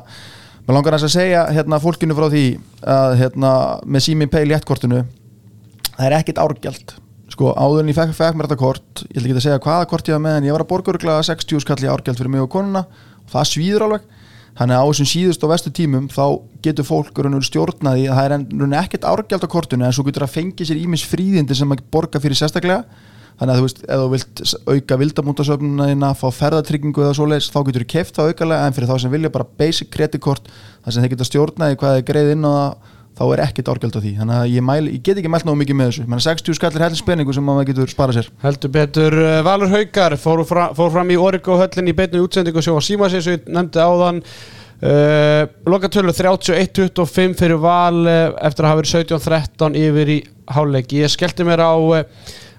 [0.67, 2.47] maður langar að segja hérna, fólkinu frá því
[2.97, 3.53] að hérna,
[3.87, 5.05] með sími pay léttkortinu
[5.97, 6.97] það er ekkit árgjald.
[7.33, 9.89] Sko, áður en ég fekk, fekk mér þetta kort ég ætla ekki að segja hvaða
[9.91, 12.33] kort ég var með en ég var að borga örgulega 60 skall í árgjald fyrir
[12.33, 12.85] mig og konuna.
[13.27, 14.07] Og það svíður alveg.
[14.57, 16.25] Þannig að á þessum síðust og vestu tímum þá
[16.65, 20.25] getur fólk stjórnaði að það er en, raun ekkert árgjald á kortinu en svo getur
[20.25, 22.87] að fengja sér ímis fríðindi sem að borga fyrir sérstaklega.
[23.37, 27.59] Þannig að þú veist, ef þú vilt auka vildamúntasöfnuna þína, fá ferðatryggingu eða svoleiðis, þá
[27.67, 31.05] getur þú keft það aukalega en fyrir þá sem vilja bara basic kreditkort þar sem
[31.05, 34.13] þeir geta stjórnaði hvað er greið inn á það þá er ekkert árgjald á því.
[34.21, 36.05] Þannig að ég, mæl, ég get ekki mælt náðu mikið með þessu.
[36.11, 38.29] Menna 60 skallir hellis peningu sem maður getur sparað sér.
[38.45, 42.61] Heldur betur uh, Valur Haukar fór, fra, fór fram í Origo höllin í beinu útsendingu
[42.61, 44.23] og sjó á Símas eins og ég nefndi áðan.
[44.77, 50.17] Uh, Lokatölu 31-25 fyrir Val uh, eftir að hafa verið 17-13 yfir í
[50.53, 52.03] háleiki Ég skellti mér á uh,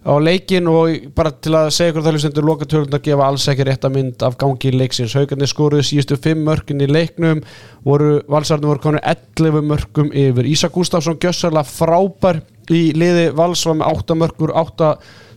[0.08, 3.92] á leikin og bara til að segja ykkur það hlustendur lokatölundar gefa alls ekki rétta
[3.92, 5.16] mynd af gangi leiksins.
[5.20, 7.44] Haukarnir skoruðu síðustu 5 mörkin í leiknum
[7.84, 10.48] voru valsarnir voru konur 11 mörkum yfir.
[10.48, 12.40] Ísa Gustafsson gjössarlega frábær
[12.72, 14.92] í liði vals var með 8 mörkur, 8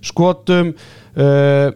[0.06, 1.70] skotum uh,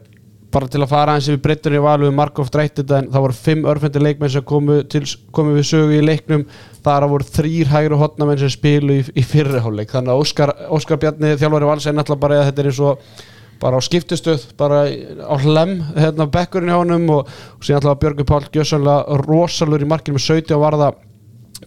[0.54, 3.24] bara til að fara eins yfir breyttur í valu við Markov drætti þetta en það
[3.26, 5.02] voru 5 örfendi leikmenn sem komu, til,
[5.34, 6.44] komu við sögu í leiknum.
[6.84, 11.34] Þar voru þrýr hægri hotnamenn sem spilu í, í fyrirháleik þannig að Óskar, Óskar Bjarni
[11.40, 13.24] þjálfari vals er náttúrulega bara að þetta er eins og
[13.62, 14.84] bara á skiptistöð, bara
[15.24, 19.88] á hlem hérna bekkurinn hjá honum og, og síðan alltaf Björgur Pál Gjössanlega rosalur í
[19.88, 20.92] markinu með 70 varða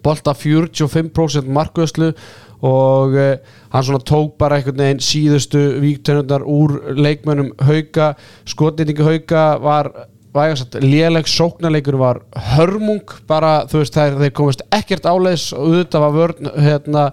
[0.04, 2.12] bolta 45% markvöðslu
[2.66, 8.14] og uh, hann svona tók bara einhvern veginn síðustu víktönundar úr leikmönnum hauka,
[8.50, 9.92] skotnýtingu hauka var,
[10.82, 12.22] léleg sóknarleikur var
[12.54, 13.18] hörmung.
[13.30, 15.52] Bara, þú veist, þeir, þeir komast ekkert áleiðis.
[15.58, 17.06] Og auðvitað var vörn hérna,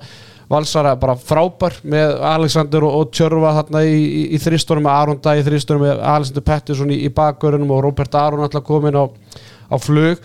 [0.50, 5.44] valsara bara frábær með Alexander og, og Tjörfa þarna í, þristunum með Aron Dæ í
[5.46, 10.20] þristunum með Alexander Pettersson í, í bakgörunum og Robert Aron alltaf komin á, á flug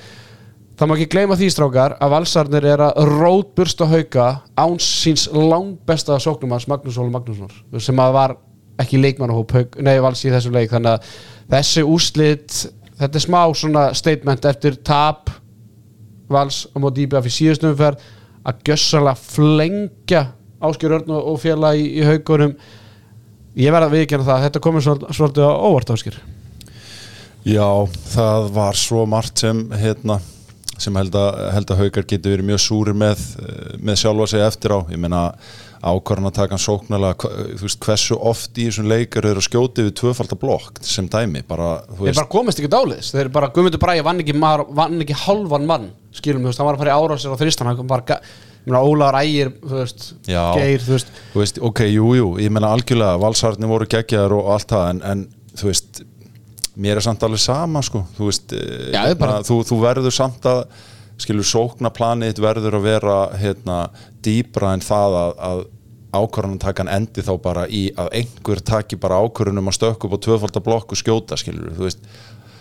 [0.80, 4.28] það má ekki gleyma því strákar að valsarnir er að rótbursta hauka
[4.60, 8.36] áns síns langbesta sóknum hans Magnús Óli Magnússonar sem að var
[8.80, 9.02] ekki
[9.60, 10.72] hauk, nei vals í þessum leik.
[10.72, 11.10] Þannig að
[11.52, 12.56] þessi úslit
[13.00, 15.30] þetta er smá svona statement eftir tap
[16.32, 18.04] vals á móti íbjöða fyrir síðustum umferð
[18.48, 20.26] að gjössalega flengja
[20.60, 22.56] Áskjör Örn og og félag í, í haugunum
[23.60, 26.20] ég verða að viðkjanna það þetta komið svol- svolítið á óvart Áskjör
[27.48, 27.70] Já,
[28.14, 30.20] það var svo margt sem hérna
[30.80, 34.46] sem held að, held að haukar getur verið mjög súri með, eh, með sjálfa sig
[34.46, 34.80] eftir á.
[34.90, 35.24] Ég meina
[35.80, 39.86] ákvarðan að taka hann sóknarlega þú veist, hversu oft í þessum leikar eru að skjóti
[39.88, 44.20] við tvöfaldablokk sem dæmi bara, þeir bara komist ekki dáliðs þeir bara Guðmundur Bræði vann
[44.20, 47.32] ekki, maður, vann ekki halvan mann skilum, þú veist, hann var að fara í árásir
[47.32, 49.54] á þristan hann bara, ga- ég meina, Ólaður Ægir.
[50.60, 51.12] Geir, þú veist.
[51.34, 55.02] Þú veist, ok, jú, jú ég meina algjörlega, valsarni voru geggjaðar og allt það, en,
[55.14, 55.24] en
[55.56, 56.04] þú veist
[56.76, 58.04] mér er samt alveg sama, sko.
[58.18, 60.64] Þú veist, eh, Já, hérna, þú, þú verður samt að
[61.20, 63.80] skilur sóknaplanið þitt verður að vera hérna,
[64.24, 65.64] dýbra en það að, að
[66.20, 70.96] ákvarðanatakan endi þá bara í að einhver taki bara ákvarðunum að stökku upp á tvöfaldablokk
[70.96, 72.06] og skjóta skilur þú veist.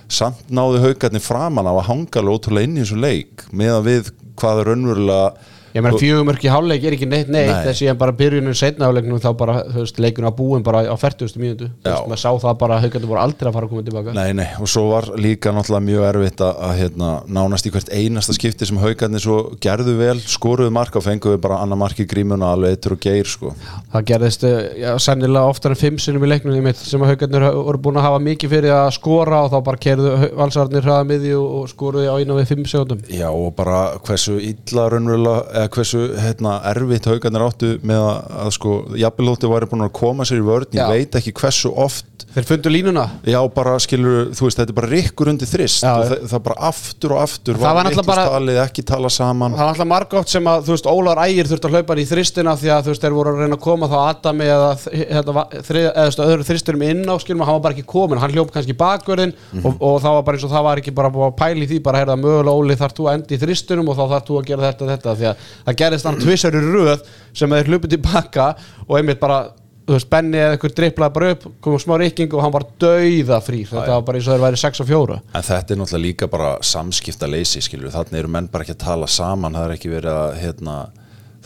[0.08, 3.88] Samt náðu haugarnir framan á að hanga alveg ótrúlega inn í þessu leik með að
[3.88, 7.64] við hvað er raunverulega ég meina, fjögumörk í hálfleik er ekki neitt neitt Nei.
[7.68, 11.36] þessi en bara byrjunum setna áleiknum þá bara, veist, leikun á búin bara á 40.
[11.40, 14.32] mínútu, maður sá það bara að haugandur voru aldrei að fara að koma tilbaka Nei,
[14.38, 18.36] nei, og svo var líka náttúrulega mjög erfitt að, að hérna, nánast í hvert einasta
[18.36, 22.76] skipti sem haugarnir svo gerðu vel, skoruðu marka og fenguðu bara annar marki grímuna alveg
[22.76, 23.54] eittur og geir sko.
[23.92, 27.48] það gerðist, eh, já, sennilega oftar en fimm sinnum í leiknum einmitt, sem að haugarnir
[27.58, 31.34] voru búin að hafa mikið fyrir að skora og þá bara kerðu valsarnir hraða miði
[31.38, 36.04] og, skoruði á einu við fimm sekundum Já, og bara hversu illa raunverulega, eða hversu
[36.18, 40.46] hérna, erfitt haugarnir áttu með að, að sko, jafnvelótti væri búin að koma sér í
[40.46, 43.04] vörn, ég veit ekki hversu oft þeir fundu línuna?
[43.26, 47.14] Já, bara skilur, veist, þetta er bara rikkur undir þrist og það, það bara aftur
[47.14, 49.56] og aftur Það var bara- talið, ekki tala saman.
[49.56, 52.72] Það var alltaf margótt sem að, veist, Ólar Ægir þurfti að hlaupa í þristina því
[52.74, 56.48] að veist, þeir voru að reyna að koma þá Adami eða, hérna, eða veist, öðru
[56.50, 59.98] þristinum inn á, skilum, hann var bara ekki komin, hann hljóp kannski bakverðin og, og
[60.04, 62.54] þá var bara eins og það var ekki bara að í því, bara heyrða mögulega
[62.54, 64.92] Óli þarf þú að enda í þristinum og þá þarf þú að gera þetta og
[64.92, 67.06] þetta, því að það gerist hann tvissar í röð
[67.36, 68.50] sem þeir hlupið tilbaka
[68.86, 69.40] og einmitt bara,
[69.88, 73.40] þú veist, Benni eða eitthvað driplaði bara upp, komum smá rikking og hann var dauða
[73.44, 76.04] frí, þetta var bara eins og þeir væri 6 og 4 En þetta er náttúrulega
[76.06, 79.76] líka bara samskipta leysi skilur, þannig eru menn bara ekki að tala saman það er
[79.78, 80.78] ekki verið að hérna,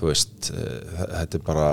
[0.01, 1.73] þú veist, uh, þetta er bara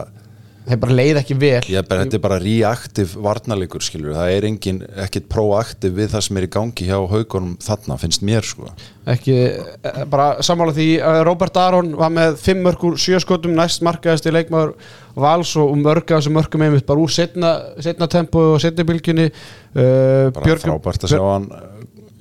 [0.69, 1.61] þeir bara leið ekki vel.
[1.73, 6.25] Er bara, þetta er bara reaktiv varnarleikur skilur, það er engin, ekkit proaktiv við það
[6.27, 8.69] sem er í gangi hjá haugunum þarna, finnst mér sko.
[9.09, 13.83] Ekki, eh, bara sammála því að Robert Aron var með 5 mörgur 7 skotum næst
[13.85, 14.75] markaðist í leikmaður
[15.19, 20.29] Vals og mörga þessu mörgum einmitt bara úr setna, setna tempo og setna bylginni uh,
[20.35, 21.49] bara frábært að sjá hann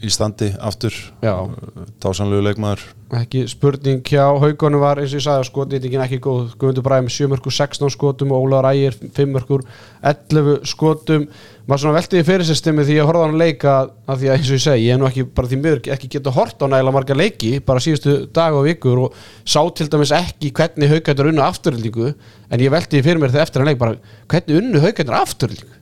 [0.04, 0.94] í standi aftur.
[2.02, 2.84] Tásanlegu leikmaður.
[3.18, 6.50] Ekki spurning hjá haugunum var eins og ég sagði að skotnýtingin ekki góð.
[6.60, 9.64] Guðmundur Bræði með 7 mörgur 16 skotum og Ólaður Ægir 5 mörgur
[10.10, 11.24] 11 skotum.
[11.68, 13.72] Maður svona veltiði fyrir sér stimmi því að horfa hann leika
[14.08, 16.12] að því að eins og ég segi, ég er nú ekki bara því miður ekki
[16.14, 20.14] geta hort á nægilega marga leiki bara síðustu dag og vikur og sá til dæmis
[20.16, 23.98] ekki hvernig haugættur unnu afturhildingu en ég veltiði fyrir mér þegar eftir hann leik bara
[24.32, 25.77] hvernig unnu haugættur afturhildingu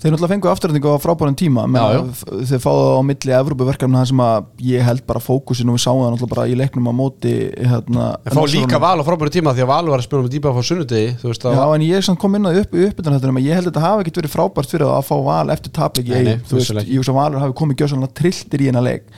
[0.00, 4.86] Þeir náttúrulega fengu afturhendingu á frábærum tíma þeir fáðu á milli Evrópuverkefna sem að ég
[4.86, 8.38] held bara fókusin og við sáum það náttúrulega bara í leiknum á móti hérna, en
[8.38, 10.60] fá líka val á frábæru tíma því að val var að spila með dýpa á
[10.70, 14.22] sunnudegi Já, en ég kom inn að upp, þetta ég held að þetta hafi ekkert
[14.22, 17.58] verið frábært fyrir að fá val eftir tapleiki Nei, nei, þú veist, að valur hafi
[17.60, 19.08] komið gjössanlega trilltir í hennar leik.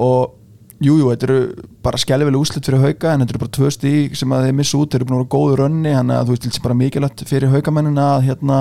[0.00, 0.38] Og
[0.80, 4.14] Jú, jú, þetta eru bara skelvileg úslit fyrir hauka en þetta eru bara tvö stík
[4.16, 6.32] sem að þeir missa út þeir eru búin að vera góðu rönni þannig að þú
[6.32, 8.60] veist, þetta er bara mikilvægt fyrir haukamennina að hérna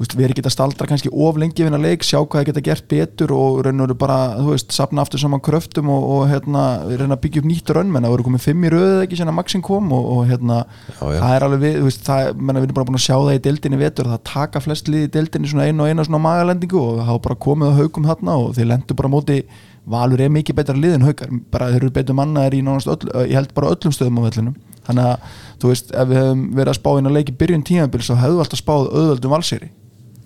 [0.00, 2.48] veist, við erum ekki að staldra kannski of lengi við hennar leik, sjá hvað þeir
[2.48, 6.06] geta gert betur og raun og veru bara, þú veist, sapna aftur saman kröftum og,
[6.16, 9.04] og hérna reyna að byggja upp nýtt rönn, menn það voru komið fimm í röðu
[9.04, 11.20] ekki sem að Maxin kom og, og hérna Já, já.
[11.20, 13.36] það er alveg við, þú veist, það, menna, við erum bara búin að sjá það
[13.38, 16.80] í deildinni vetur, það taka flest lið í deildinni svona einu og eina svona magalendingu
[16.82, 19.38] og það hafa bara komið á haugum þarna og þeir lendu bara móti
[19.84, 23.04] Valur er mikið betra lið en haukar bara þeir eru betur mannaðir í nánast öll,
[23.28, 24.54] ég held bara öllum stöðum á vellinum
[24.86, 28.08] þannig að, þú veist, ef við hefum verið að spá inn að leiki byrjun tímabils
[28.08, 29.68] þá hefðu við alltaf spáð auðvöldum valsýri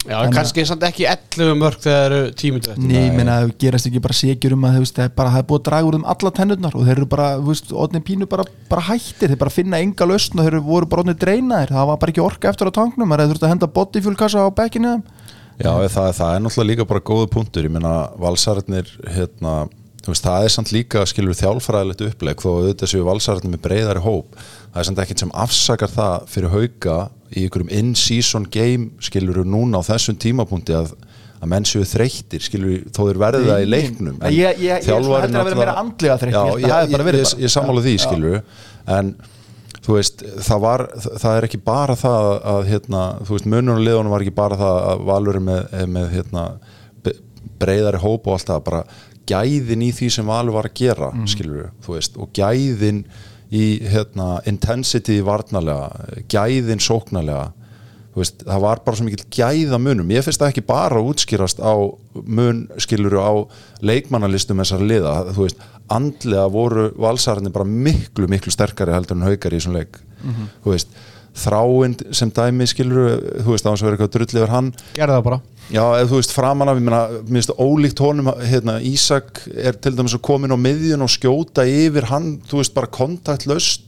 [0.06, 3.54] Já, Þannig að- kannski samt ekki 11 mörg þegar það eru eftir Nei, menna, það
[3.58, 5.96] gerast ekki bara segjur um að það er bara, það er búið að draga úr
[5.98, 9.38] þeim alla tennurnar og þeir eru bara, þú veist, odni pínu bara, bara hættir, þeir
[9.42, 12.24] bara finna enga lausn og þeir eru- voru bara odni dreinaðir, það var bara ekki
[12.24, 15.02] orka eftir á tanknum, það er þurft að henda bodyfuel kassa á bekkinu þeim.
[15.58, 17.64] Já, það, það er náttúrulega líka bara góðu punktur.
[17.66, 19.68] Ég meina valsararnir hérna,
[20.04, 24.00] þú veist, það er samt líka skilur þjálfræðilegt uppleg þó auðvitað séu valsararnir með breyðari
[24.04, 24.36] hóp.
[24.72, 29.80] Það er samt ekkert sem afsakar það fyrir hauka í einhverjum in-season game skilur núna
[29.80, 30.94] á þessum tímapunkti að
[31.38, 34.94] að menn séu þreyttir, skilur þó þeir verði það í leiknum Ég- ég- ég- ég
[34.96, 37.82] er svona hættur að vera meira andlega þreyttir, Já, ég held að ég, það sammála
[37.84, 38.42] því, skilur
[38.88, 39.12] en
[39.86, 44.20] þú veist, það var það er ekki bara það að hérna, þú veist, mununarliðunum var
[44.26, 46.42] ekki bara það að Valur er með, er með hérna,
[47.58, 48.82] breiðari hóp og allt það bara
[49.28, 51.26] gæðin í því sem Valur var að gera Mhm.
[51.28, 53.04] skilur veist, og gæðin
[53.54, 57.48] í hérna, intensity varnalega, gæðin sóknalega
[58.18, 61.60] veist, það var bara svo mikil gæða munum ég finnst það ekki bara að útskýrast
[61.62, 61.74] á
[62.24, 63.32] mun skiluru á
[63.84, 69.54] leikmannalistum þessar liða, þú veist andlega voru valsararnir bara miklu miklu sterkari heldur en haukar
[69.54, 70.00] í þessum leik.
[70.64, 70.90] Þú veist,
[71.42, 74.72] þráinn sem dæmi skiluru, þú veist, á þess að vera eitthvað drull yfir hann.
[74.98, 75.40] Gerði það bara.
[75.68, 79.76] Já, eða þú veist, framan af, ég meina, mér finnst ólíkt honum, hérna, Ísak er
[79.76, 83.84] til dæmis að komin á miðjun og skjóta yfir hann, þú veist, bara kontaktlaust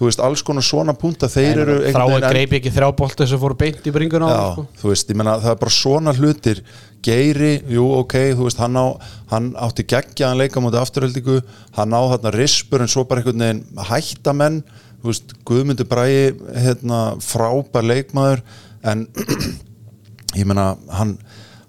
[0.00, 3.26] þú veist, alls konar svona punta þeir eru þrái einhvern veginn- greip ekki þrjá bolti
[3.28, 4.62] sem fóru beint í bringuna á Já, sko.
[4.80, 6.62] þú veist, ég meina, það er bara svona hlutir.
[7.04, 8.86] Geiri, jú, ok, þú veist hann, á,
[9.32, 11.36] hann átti geggjaðan leika mútið afturhaldingu,
[11.76, 14.62] hann á þarna rispur en svo bara einhvern veginn hættamenn
[15.04, 16.32] veist, Guðmundur Bræi
[16.64, 18.44] hérna, frábær leikmaður
[18.86, 19.06] en
[20.38, 21.18] ég meina, hann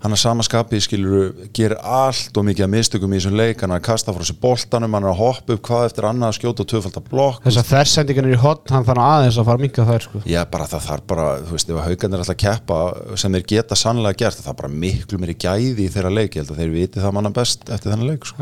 [0.02, 3.82] hann er samaskapið, skilur gerir allt og mikið að mistökum í þessum leik hann er
[3.82, 6.64] að kasta frá sér boltanum, hann er að hoppa upp hvað eftir annað að skjóta
[6.64, 10.08] og tvöfaldar blokk þessar þversendingarnir í hotn hann þannig aðeins að fara að minka þær
[10.08, 10.24] sko.
[10.26, 12.80] Já, bara það þarf bara, þú veist, ef haugarnir er alltaf að keppa
[13.22, 16.42] sem þeir geta sannlega gert, það er bara miklu meiri gæði í þeirra leik, ég
[16.42, 18.42] held að þeir viti það manna best eftir þennan leik, sko.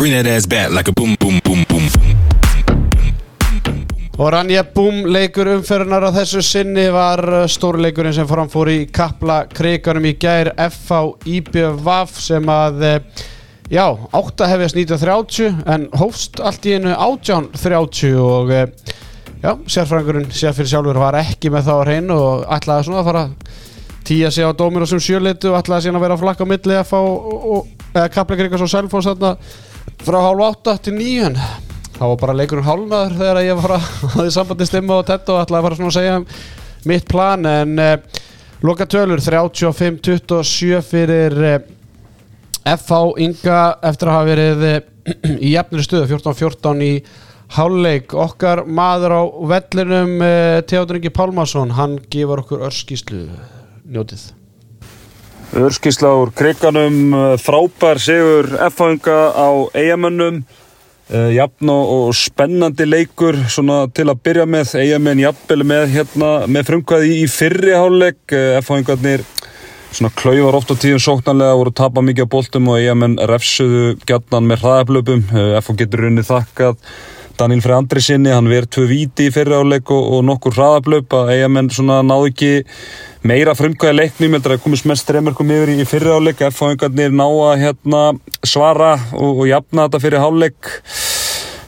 [0.00, 1.84] Bring that ass back like a boom, boom, boom, boom.
[4.16, 9.42] Og Ranja Búm leikur umferðunar á þessu sinni var uh, stórleikurinn sem framfór í Kapla
[9.52, 13.26] kriganum í gær FH IBVF sem að eh,
[13.68, 18.94] já, átt að hefjast 1930 en hófst allt í einu 1830 og eh,
[19.44, 23.10] já, sérfræðingurinn sér fyrir sjálfur var ekki með þá á hreinu og ætlaði svona að
[23.12, 23.58] fara að
[24.08, 26.52] tíja sig á dómir og sem sjöleitu og ætlaði síðan að vera að flakka á
[26.56, 29.36] milli FH og, og, eða Kapla krigas og Selfoss þarna
[30.04, 31.36] frá hálf átta til nýjun
[32.00, 35.42] þá var bara leikurinn hálnaður þegar ég var að hafa sambandi stimma og tett og
[35.42, 38.22] ætlaði að fara svona að segja mitt plan en uh,
[38.64, 41.58] loka tölur 35-27 fyrir uh,
[42.70, 43.60] FH Inga
[43.90, 44.80] eftir að hafa verið uh,
[45.46, 46.90] í jafnir stöðu 14-14 í
[47.50, 48.12] hálfleik.
[48.14, 53.26] Okkar maður á vellinum uh, Theodor Ingi Pálmarsson hann gefur okkur örskíslu
[53.90, 54.30] njótið
[55.50, 60.44] Örskísla úr kriganum, eh, frábær sigur F-fanga á eigamönnum,
[61.10, 63.34] uh, jafn og, spennandi leikur
[63.90, 69.24] til að byrja með, eigamenn jafnvel með, hérna, með frumkvæði í fyrri hálfleik, uh, F-fangarnir
[69.90, 73.96] svona klauvar oft á tíðum sóknarlega voru að tapa mikið á boltum og eigamenn refsuðu
[74.06, 76.78] gjarnan með hraðablöpum, uh, F getur runnið þakkað
[77.40, 81.14] Daniel Frey Andri sinni, hann verið tvö víti í fyrri áleik og, og nokkur hraðablöp
[81.16, 82.50] að eigamenn náðu ekki
[83.26, 87.64] meira frumkvæði leiknum, heldur að komist mest streymirkum yfir í fyrri áleik, F-fáingarnir ná að
[87.66, 88.02] hérna,
[88.46, 90.76] svara og, og jafna þetta fyrir hálfleik.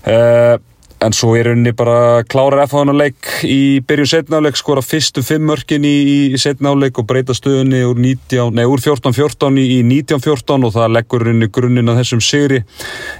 [0.02, 0.56] Uh,
[1.02, 5.92] en svo er henni bara klárar F-fáinarleik í byrjun setnáleik, skora fyrstu fimm mörkin í,
[6.32, 10.94] í setnáleik og breyta stöðunni úr, 19, nei, úr 14-14 í, í 19-14 og það
[10.96, 12.62] leggur henni grunninn að þessum sigri.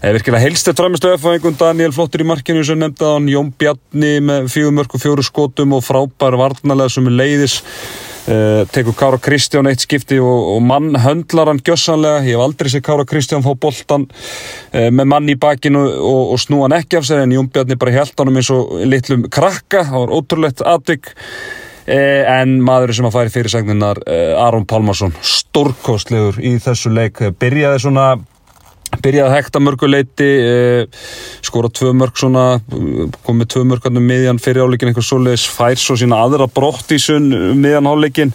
[0.00, 4.48] Eða virkilega helstett framistu F-fáingun Daniel Flottur í markinu sem nefnda hann Jón Bjarni með
[4.54, 7.60] fjögur mörk og fjóru skotum og frábær varnalega sem er leiðis
[8.22, 12.70] Uh, tekur Kára Kristján eitt skipti og, og mann höndlar hann gjössanlega ég hef aldrei
[12.70, 17.00] séð Kára Kristján fá boltan uh, með mann í bakinu og, og snúa hann ekki
[17.00, 19.82] af sér en Jón Bjarni bara held hann um eins og litlum krakka.
[19.88, 21.10] Það var ótrúlegt atvik.
[21.82, 24.04] Uh, en maður sem að færi fyrirsagninnar
[24.38, 27.24] Aron Pálmarsson stórkostlegur í þessu leik.
[27.42, 28.06] Byrjaði svona
[29.00, 31.04] byrjaði að hekta mörguleiti eh,
[31.44, 32.46] skora tvö mörg svona
[33.26, 36.92] komið tvö mörg hann um miðjan fyrir áleikin eitthvað svoleiðis fær svo sína aðra brott
[36.92, 38.34] í sunn um miðjan áleikin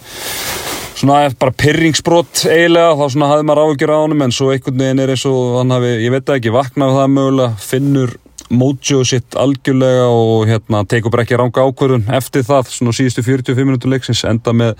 [0.98, 5.02] svona bara pyrringsbrott eiginlega þá svona hafði maður áhugjur á honum en svo einhvern veginn
[5.04, 8.16] er eins og hann hafi, ég veit ekki, vaknað það mögulega, finnur
[8.48, 13.68] mótjóð sitt algjörlega og hérna tekur bara ekki ranga ákvörðun eftir það svona síðustu 45
[13.68, 14.76] minútur leiksins enda með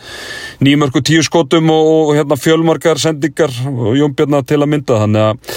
[0.64, 5.00] nýjumörku tíu skotum og, og hérna fjölmarkar sendingar og Jón Bjarnar til að mynda.
[5.04, 5.56] Þannig að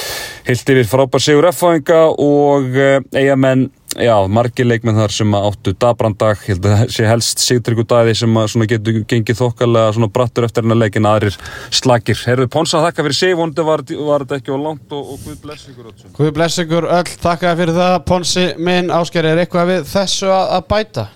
[0.49, 2.79] heilt yfir frábær sigur F-fáinga og
[3.15, 3.69] eigamenn,
[3.99, 8.15] já, margir leikmenn þar sem áttu dabrandag, ég held að það sé helst Sigtryggur Dæði
[8.21, 11.37] sem getur gengið þokkalega svona brattur eftir hennar leikin aðrir
[11.73, 12.19] slagir.
[12.27, 15.41] Herðu Ponsa þakka fyrir sig, vonandi var, var þetta ekki á langt og, og Guð
[15.43, 16.13] bless ykkur öll.
[16.19, 20.55] Guð bless ykkur öll, takka fyrir það Ponsi minn, Ásker, er eitthvað við þessu að,
[20.59, 21.09] að bæta?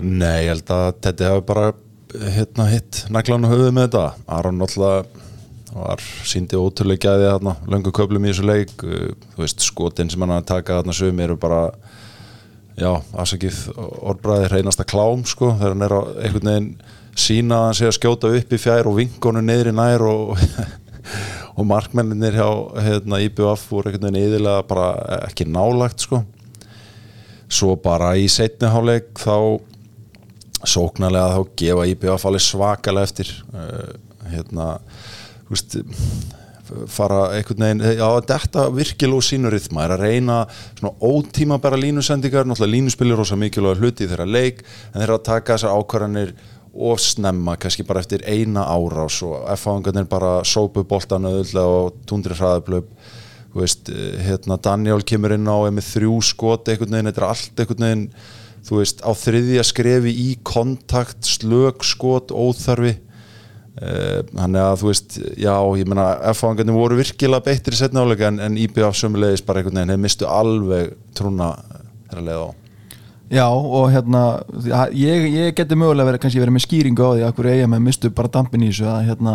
[0.00, 1.70] Nei, ég held að Teddy hafi bara
[2.34, 4.04] hérna hitt naglan og höfuð með þetta
[4.36, 5.19] Aron náttúrulega
[5.74, 10.22] var síndi ótrúlega gæði þarna löngu köflum í þessu leik uh, þú veist, skotin sem
[10.24, 11.62] hann að taka þarna sum eru bara
[12.80, 16.70] já, afsakið orðbræði reynasta klám sko, þegar hann er á einhvern veginn
[17.20, 20.34] sína að hann sé að skjóta upp í fjær og vinkonu í nær og
[21.60, 22.48] og markmenninir hjá
[22.80, 24.90] hérna, IBF voru einhvern veginn eðilega bara
[25.26, 26.22] ekki nálagt sko.
[27.50, 29.58] Svo bara í setni háleik þá
[30.60, 33.96] sóknarlega þá gefa IBF alveg svakalega eftir uh,
[34.30, 34.68] hérna
[35.50, 35.76] veist
[36.90, 40.38] fara einhvern veginn, já þetta virkilega úr sínu rytma, er að reyna
[40.78, 45.56] svona ótíma bara línusendingar, náttúrulega línuspilir rosa mikilvæg hluti þeirra leik en þeirra að taka
[45.56, 46.34] þessar ákvarðanir
[46.70, 52.36] og snemma, kannski bara eftir eina árás og F-fáingarnir bara sópu boltan auðvitað og tundri
[52.38, 52.92] hraðablöp
[53.56, 53.90] veist,
[54.22, 58.08] hérna Daniel kemur inn á með þrjú skot einhvern veginn, þetta er allt einhvern veginn
[58.68, 63.00] þú veist, á þriðja skrefi í kontakt, slög, skot, óþarfi
[63.78, 68.40] þannig að þú veist, já, ég menna F-fáingarnir voru virkilega beittir í setna álega en,
[68.42, 71.52] en IBF sömulegis bara einhvern veginn þeir mistu alveg trúna
[72.10, 72.48] þeirra leið á.
[73.30, 74.22] Já og hérna
[74.90, 78.10] ég, ég geti mögulega verið kannski verið með skýringu á því að hverju eigamenn mistu
[78.10, 79.34] bara dampin í þessu að hérna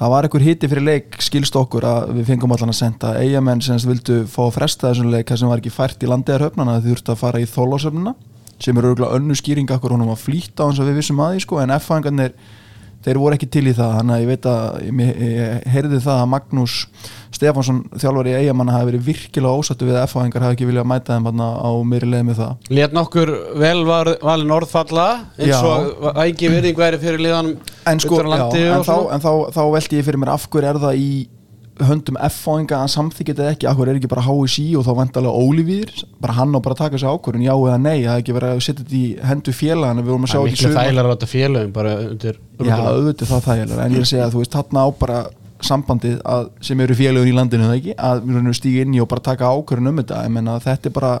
[0.00, 3.14] það var einhver hitti fyrir leik skilst okkur að við fengum allan að senda.
[3.22, 6.90] Eigamenn sem vildu fá að fresta þessum leik sem var ekki fært í landegarhöfnana þau
[6.90, 8.16] þurftu að fara í þólásöfnuna
[8.58, 11.36] sem eru örgulega önnu skýring okkur honum að flýta á hans að við vissum að
[11.36, 12.34] því sko en F-fangarnir
[13.06, 16.22] þeir voru ekki til í það þannig að ég veit að ég, ég heyrði það
[16.22, 16.76] að Magnús
[17.38, 21.18] Stefánsson þjálfur í eigamanna hafi verið virkilega ósattu við að F-fáingar hafi ekki viljað mæta
[21.18, 22.68] þeim á meiri leið með það.
[22.78, 23.32] Létt nokkur
[23.62, 28.86] vel var, valin orðfalla eins og ægi virðing væri fyrir liðanum en, sko, já, en,
[28.88, 31.10] þá, en þá, þá veldi ég fyrir mér af hverju er það í
[31.86, 35.92] höndum F-fáinga að samþykja þetta ekki hverju er ekki bara HSI og þá vantalega Ólífýr
[36.22, 38.54] bara hann á bara að taka sér ákvörðun já eða nei, það er ekki verið
[38.54, 41.02] að setja þetta í hendu félagana við vorum að sjá ekki sögum Það er miklu
[41.02, 44.24] þægilega að þetta félagum bara undir Já, auðvitað það þægilega, en ég er að segja
[44.26, 45.20] að þú veist þarna á bara
[45.68, 49.08] sambandið að, sem eru félagun í landinu það ekki, að við stígum inn í og
[49.10, 51.12] bara taka ákvörðun um þetta, ég menna þetta er bara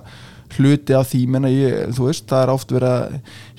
[0.56, 3.16] hluti af því, menna ég, þú veist það er oft verið að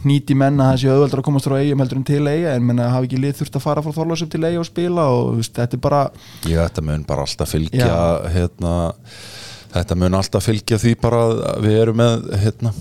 [0.09, 3.09] nýti menna þessi auðveldur að komast frá eigum heldur en til eiga en menna hafi
[3.09, 5.83] ekki lið þurft að fara frá þorlásum til eiga og spila og veist, þetta er
[5.83, 6.03] bara
[6.47, 7.99] Já, þetta mun bara alltaf fylgja
[8.35, 8.75] hérna,
[9.75, 12.73] þetta mun alltaf fylgja því bara að við erum með hérna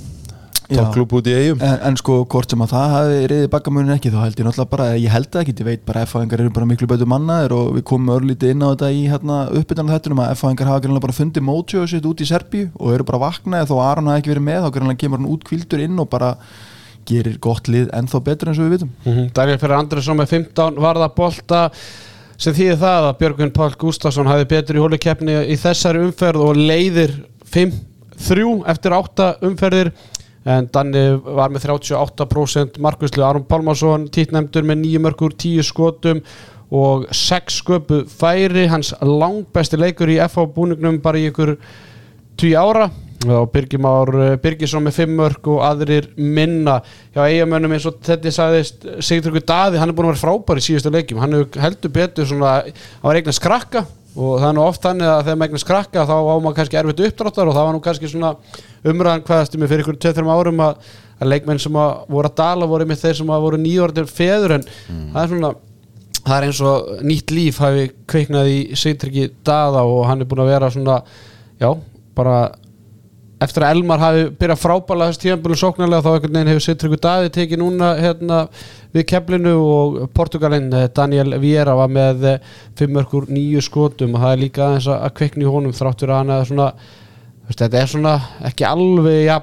[0.69, 4.13] tókklúb út í eigum en, en sko hvort sem að það hafi reyðið bakkamunin ekki
[4.13, 6.55] þá held ég náttúrulega bara, ég held það ekki ég veit bara að F-fáingar eru
[6.59, 10.23] bara miklu betur mannaðir og við komum örlítið inn á þetta í hérna, uppbytana þettunum
[10.25, 13.71] að F-fáingar hafa greinlega bara fundið mótsjóðu sitt út í Serbíu og eru bara vaknaði
[13.71, 16.35] þó Aron hafi ekki verið með þá greinlega kemur hann út kvildur inn og bara
[17.09, 18.93] gerir gott lið ennþá betur eins og við vitum.
[19.05, 19.33] Mm -hmm.
[19.33, 21.71] Daniel Ferrer Andresson með 15 varða bolta
[22.39, 26.61] sem þýðir það að Björgun Pál Gustafsson hafi betur í hólukefni í þessari umferð og
[26.61, 27.15] leiðir
[27.49, 29.93] 5-3 eftir 8 umferðir
[30.49, 36.23] en Danni var með 38% markvæslu, Aron Pálmarsson títnæmdur með nýju mörgur, tíu skotum
[36.75, 41.57] og sex sköpu færi, hans langbæsti leikur í FH búningnum bara í ykkur
[42.41, 42.89] 10 ára.
[43.19, 46.77] Og Birgimár Birgisson með 5 mörg og aðrir minna.
[47.11, 50.63] Hjá eigamönnum eins og þetta sagðist Sigurður Daði, hann er búin að vera frábær í
[50.63, 53.83] síðustu leikjum, hann heldur betur svona á regna skrakka
[54.17, 57.05] og það er nú oft þannig að þegar meginn skrakka þá á maður kannski erfitt
[57.09, 58.33] uppdráttar og það var nú kannski svona
[58.89, 62.89] umræðan hvaðastum fyrir ykkur 2-3 árum að, að leikmenn sem að voru að dala voru
[62.89, 65.05] með þeir sem að voru nýjórnir feður en mm.
[65.15, 65.53] það er svona
[66.29, 70.45] það er eins og nýtt líf hafi kveiknað í Sigtryggi Dada og hann er búin
[70.45, 70.99] að vera svona
[71.61, 71.71] já,
[72.17, 72.39] bara
[73.43, 77.33] eftir að Elmar hafi byrjað frábæla þess tíanbúinu sóknarlega þá einhvern veginn hefur Sigtryggi Dadi
[77.35, 78.41] tekið núna hérna
[78.95, 84.35] við kemlinu og Portugalinn eh, Daniel Vieira var með eh, fimmörkur nýju skotum og það
[84.35, 86.69] er líka aðeins að kveikni í honum þráttur að hann er svona
[87.55, 88.19] þetta er svona
[88.51, 89.39] ekki alveg ja,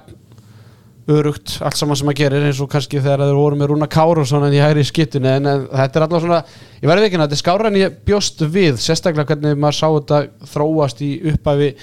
[1.16, 4.46] örugt allt saman sem að gera eins og kannski þegar þeir voru með Rúna Károsson
[4.46, 6.40] en ég hægri í skittinu en, þetta er alltaf svona,
[6.82, 9.88] ég verði ekki að þetta er skára en ég bjóst við, sérstaklega hvernig maður sá
[9.88, 11.76] þetta þróast í uppæfi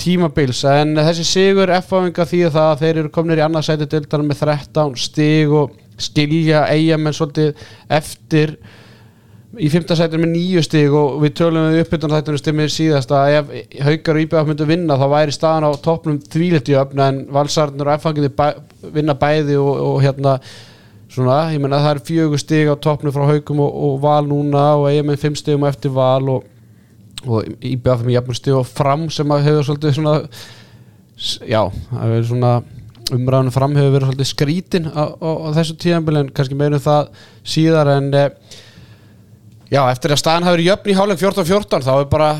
[0.00, 4.44] tímabils en þessi sigur F-áfinga því að það þeir eru kominir í annarsæti dildar með
[4.46, 8.56] 13 stig og skilja eigamenn svolítið eftir
[9.58, 13.36] í fymta sætur með nýju stig og við tölum við uppbytun þættunum stimmir síðast að
[13.40, 17.90] ef haugar og íbjöðaf myndu vinna þá væri staðan á toppnum þvíliti öfna en valsarnur
[17.90, 18.46] og effangiði bæ,
[18.94, 20.36] vinna bæði og, og hérna
[21.10, 24.64] svona, ég menna það er fjögur stig á toppnum frá haugum og, og val núna
[24.78, 26.46] og eigamenn fimm stigum eftir val og
[27.26, 27.66] og
[28.06, 30.14] með jafnur stíð og fram sem að hefur svolítið svona
[31.44, 32.52] já, það hefur svona
[33.10, 37.10] umræðinu fram hefur verið svolítið skrítin á, á, á þessu tíðanbíl en kannski meirum það
[37.54, 38.30] síðar en eh,
[39.70, 42.30] Já, eftir að staðan hafi verið jöfn í hálfleik 14-14 þá er bara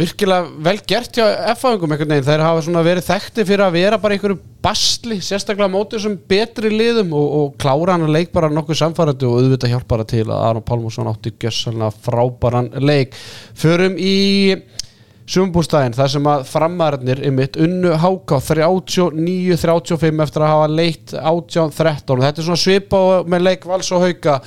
[0.00, 1.22] virkilega vel gert hjá
[1.52, 6.02] F-fáingum einhvern veginn, þeir hafa verið þekkti fyrir að vera bara einhverju basli sérstaklega mótið
[6.02, 10.08] sem betri liðum og, og klára hann að leik bara nokkuð samfærandi og auðvitað hjálpara
[10.10, 13.14] til að Aron Pálmarsson átti gjössalina frábæran leik.
[13.54, 14.18] Förum í
[15.30, 22.24] sumbústæðin þar sem að framararnir ymitt unnu háká 39-35 eftir að hafa leitt 18-13 og
[22.26, 24.40] þetta er svona svipa með leik vals og hauka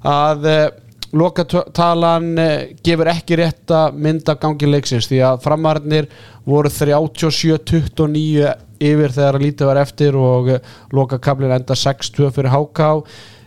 [0.00, 0.70] að eh,
[1.16, 6.08] lokatalan eh, gefur ekki rétta mynd af gangi leiksins því að framararnir
[6.46, 10.60] voru 37-29 yfir þegar að lítið var eftir og eh,
[10.94, 12.92] lokakablin enda 6-2 fyrir háká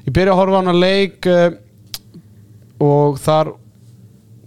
[0.04, 1.50] ég byrja að horfa á hana leik eh,
[2.84, 3.56] og þar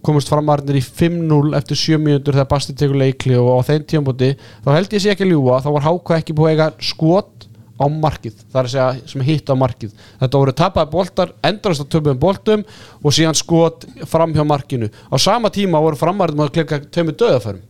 [0.06, 4.34] komast framarnir í 5-0 eftir 7 mínútur þegar Basti tekur leikli og á þeim tímabóti
[4.36, 7.48] þá held ég sé ekki að ljúa þá var Háka ekki búið að eiga skot
[7.76, 9.94] á markið, það er að segja sem hitt á markið.
[10.22, 12.66] Þetta voru tapaði boltar, endrast á töfum boltum
[13.02, 17.16] og síðan skot fram hjá markinu, á sama tíma voru framarnir með að klika töfum
[17.16, 17.64] döðaförum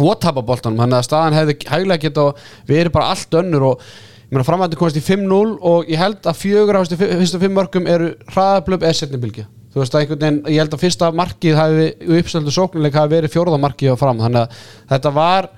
[0.00, 2.26] og tapa boltanum, þannig að staðan hefði hæglega geta
[2.68, 6.98] verið bara allt önnur og framarnir komast í 5-0 og ég held að fjögur þessu
[7.00, 10.84] fyrstu fimm mörgum eru hraðablöf eða setnibilgja þú veist að einhvern veginn, ég held að
[10.84, 11.88] fyrsta markið hafi
[12.18, 14.64] uppstöldu sóknuleik hafi verið fjórða markið á fram, þannig að
[14.94, 15.50] þetta var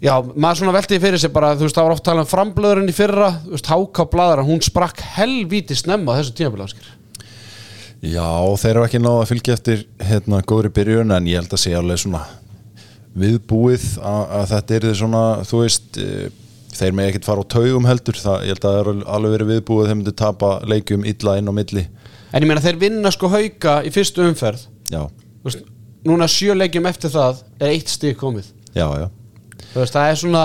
[0.00, 2.92] já, maður svona veltiði fyrir sig bara, þú veist, það var oft talað um framblöðurinn
[2.92, 6.96] í fyrra, þú veist, Háká bladara hún sprakk helvíti snemma þessu tímabilaskir
[8.00, 8.24] Já,
[8.56, 11.74] þeir eru ekki náða að fylgja eftir hérna góðri byrjun en ég held að sé
[11.76, 12.22] alveg svona
[13.20, 16.08] viðbúið að, að þetta er svona, þú veist e,
[16.72, 19.52] þeir með ekkert fara á taugum heldur það, ég held að það er alveg verið
[19.52, 21.84] viðbúið að þeir myndu tapa leikjum illa inn á milli.
[22.30, 24.64] En ég meina þeir vinna sko Hauka í fyrstu umferð.
[24.88, 25.02] Já,
[25.42, 25.70] þú veist,
[26.08, 28.48] núna sjö leikjum eftir það er eitt stík komið.
[28.72, 29.10] Já, já
[29.74, 30.44] veist, það er svona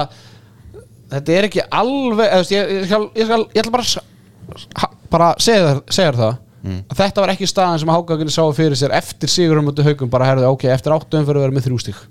[1.11, 5.77] þetta er ekki alveg veist, ég, ég, skal, ég, skal, ég ætla bara bara segja
[5.89, 6.41] þér, það.
[6.65, 10.31] Að þetta var ekki staðan sem Hákaginni sá fyrir sér eftir sigurum út haukum bara
[10.31, 12.01] herðu, ok, eftir áttu umferð að vera með þrjú stík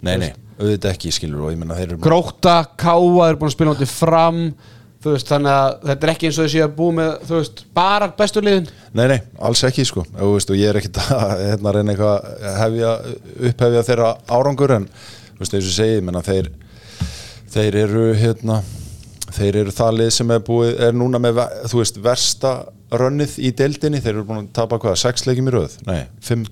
[0.00, 3.54] Nei, nei, auðvitað ekki skilur og ég menna þeir eru Gróta, Káa er búin að
[3.54, 4.40] spila átti fram
[5.04, 8.42] veist, þannig að þetta er ekki eins og þessi að búið með, veist, bara bestu
[8.44, 8.68] liðin.
[8.96, 12.28] Nei, nei, alls ekki sko og, veist, og ég er ekkert að hérna, reyna eitthvað
[12.50, 12.92] að hefja,
[13.50, 14.88] upphefja þeirra árangur en
[15.40, 16.50] þú veist, eins og ég segi, menna, þeir,
[17.54, 18.58] þeir eru hérna,
[19.32, 22.50] þeir eru það lið sem er búið, er núna með þú veist, versta
[23.00, 25.78] rönnið í deildinni, þeir eru búin að tapa hvað, sex leikjum í röð?
[25.88, 26.44] Nei, fimm,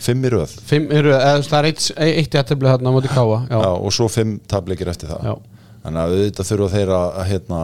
[0.00, 1.84] fimm í röð Fimm eru, eða þú veist, það er eitt,
[2.22, 3.56] eitt í aðtöfli þarna á móti Káa já.
[3.58, 5.34] Já, og svo fimm tapleikir eftir það Já.
[5.84, 7.60] þannig að auðvitað þurfa þeir að hérna,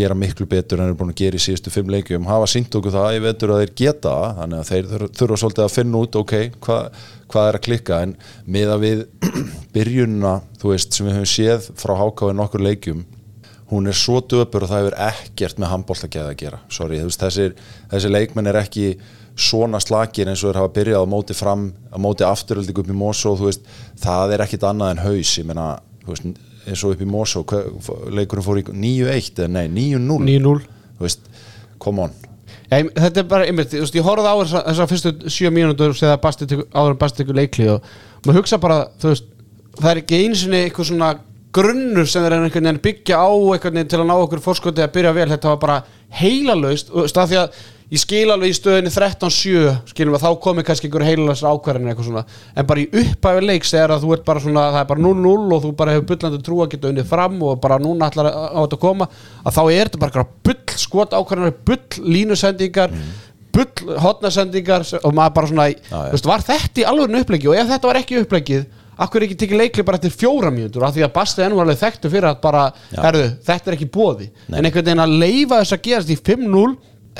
[0.00, 2.94] gera miklu betur en eru búin að gera í síðustu fimm leikjum hafa sínt okkur
[2.94, 6.18] það, ég veitur að þeir geta þannig að þeir þurfa, þurfa svolítið að finna út
[6.22, 6.34] ok,
[6.66, 8.00] hvað, hvað er að klikka?
[8.06, 8.16] En
[8.56, 9.04] miða við
[9.76, 13.04] byrjunna, þú veist, sem við höfum séð frá hákáði nokkur leikjum
[13.70, 17.22] hún er svo döpur og það hefur ekkert með handbóltagæði að gera, sorry, þú veist,
[17.22, 17.56] þessir,
[17.90, 18.90] þessir leikmenn er ekki
[19.36, 22.96] svona slakir eins og þeir hafa byrjað á móti fram á móti afturölding upp í
[22.96, 23.66] Mosó þú veist,
[24.00, 25.66] það er ekkit annað en haus ég meina,
[26.04, 27.42] þú veist, eins og upp í Mosó
[28.16, 30.56] leikurinn fór í 9-1 eða nei, 9-0 9-0
[30.96, 31.28] þú veist,
[31.82, 32.14] come on.
[32.72, 36.90] Ég- þetta er bara, einmitt, veist, ég horfði á þessa, þessa fyrstu sjö mínútur áður
[36.90, 37.82] en Basti tekur leikli og
[38.26, 39.28] maður hugsa bara, veist,
[39.78, 41.12] það er ekki einu sinni eitthvað svona
[41.56, 44.92] grunnur sem þeir einhvern veginn byggja á einhvern veginn til að ná okkur fórskoti að
[44.96, 45.76] byrja vel, þetta var bara
[46.18, 47.60] heilalaust og stað því að
[47.92, 52.08] ég skil alveg í stöðinni 13-7, skilum að þá komi kannski einhver heilalast ákvarðin eitthvað
[52.08, 52.24] svona.
[52.56, 55.56] En bara í upphæfi leiks þegar að þú ert bara svona það er bara 0-0
[55.56, 58.58] og þú bara hefur bullandi trú að geta unnið fram og bara núna ætlar á
[58.58, 59.10] þetta að koma
[59.44, 62.96] að þá er þetta bara eitthvað bull skot ákvarðinar, bull línusendingar
[63.56, 65.94] bull hotnasendingar og maður bara svona, já.
[65.94, 68.66] þú veist, var þetta í alveg uppleggi og ef þetta var ekki uppleggið
[68.96, 70.80] Akkur er ekki tekið leikli bara eftir fjóra mínútur?
[70.86, 72.62] Af því að Basti enn var alveg þekktu fyrir að bara
[72.94, 74.56] herðu, þetta er ekki bóði Nei.
[74.56, 76.62] en einhvern veginn að leifa þess að gerast í 5-0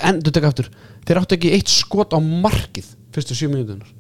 [0.05, 0.71] en þú tekka aftur
[1.07, 3.93] þeir áttu ekki eitt skot á markið fyrstu 7 mínútunar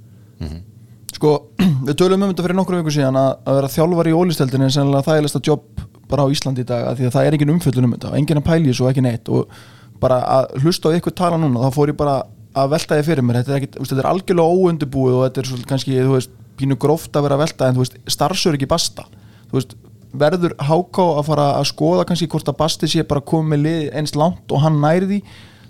[1.16, 1.30] Sko,
[1.86, 4.74] við tölum um þetta fyrir nokkru viku síðan að, að vera þjálfar í ólisteldinu er
[4.74, 7.88] sennilega þægilegsta jobb bara á Íslandi í dag að því að það er engin umfjöllun
[7.88, 9.54] um þetta engin að pæli þessu og ekki neitt og
[10.02, 12.18] bara að hlusta á ykkur tala núna þá fór ég bara
[12.56, 13.40] að velta því fyrir mér.
[13.40, 16.78] Þetta er, ekkit, þetta er algjörlega óundubúið og þetta er svolítið kannski, þú veist, pínu
[16.80, 19.04] gróft að vera að velta en þú veist, starfsör ekki basta
[19.52, 19.74] veist,
[20.16, 23.66] verður háká að fara að skoða kannski hvort að basti sé bara komið
[23.96, 25.18] eins langt og hann næri því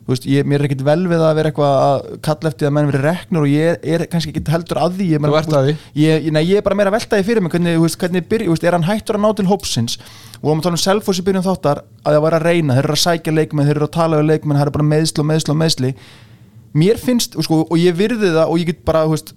[0.07, 2.91] veist, ég, mér er ekkit vel við að vera eitthvað að kalla eftir að menn
[2.91, 5.09] verið reknur og ég er kannski ekkit heldur að því.
[5.17, 5.75] Ég, Þú ert að því.
[6.03, 8.67] ég, nei, ég er bara meira að velta því fyrir mig hvernig, veist, hvernig veist,
[8.67, 9.99] er hann hættur að ná til hópsins?
[10.43, 12.97] Og við tala um Selfoss í byrjun þáttar að það var að reyna, þeir eru
[12.99, 15.53] að sækja leikmenn þeir eru að tala um leikmenn, það eru bara meðsl og meðsl
[15.55, 15.93] og meðsli
[16.77, 19.33] mér finnst, sko, og ég virði það og ég get bara, þú veist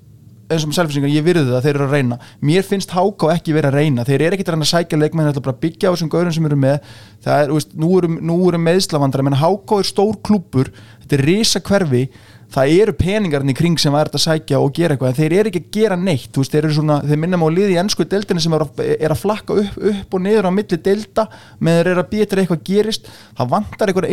[0.50, 2.20] eins og með selfisingar, ég virði það, þeir eru að reyna.
[2.50, 4.06] Mér finnst Háká ekki verið að reyna.
[4.08, 6.12] Þeir eru ekkert að reyna að sækja leikmenn, þeir ætla bara að byggja á þessum
[6.16, 6.90] gaurum sem eru með,
[7.26, 8.12] það er, veist, nú eru,
[8.50, 10.74] eru meðslavandra, menn Háká er stór klúbbur
[11.10, 12.04] þetta er risa hverfi
[12.50, 15.52] það eru peningarnir kring sem það er að sækja og gera eitthvað, en þeir eru
[15.52, 16.34] ekki að gera neitt.
[16.34, 19.22] Veist, þeir svona, þeir minna má liði í ennsku deildinni sem er að, er að
[19.22, 21.28] flakka upp, upp og niður á milli deilda,
[21.62, 24.12] með þeir eru að til eitthvað gerist, það vantar eitthvað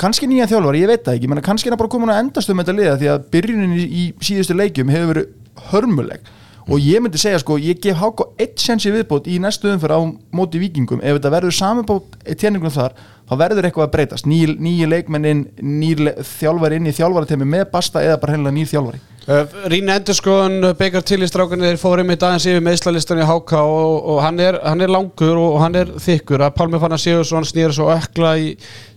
[0.00, 2.52] kannski nýja þjálfari, ég veit það ekki menn kannski er það bara komin að endast
[2.52, 5.32] um þetta liða því að byrjunin í, í síðustu leikjum hefur verið
[5.72, 6.32] hörmuleg.
[6.68, 10.00] Og ég myndi segja sko, ég gef Háko eitt sensi viðbót í næstu umfyrir á
[10.36, 12.96] móti vikingum ef þetta verður samanbót tjerningum þar
[13.28, 14.28] þá verður eitthvað að breytast.
[14.28, 15.46] Nýji, leikmennin,
[15.98, 19.04] le þjálfari inn í þjálfaritemi með basta eða bara hennilega nýjir þjálfari?
[19.28, 23.58] Uh, Rín Endurskoðun byggjar til í strákunni þeir fóru einmitt aðeins yfir meðslalistan í HK
[23.60, 26.46] og, og hann, er, hann er langur og, hann er þykkur.
[26.46, 28.54] Að Pálmi Fannar Sigursson snýður svo ökla í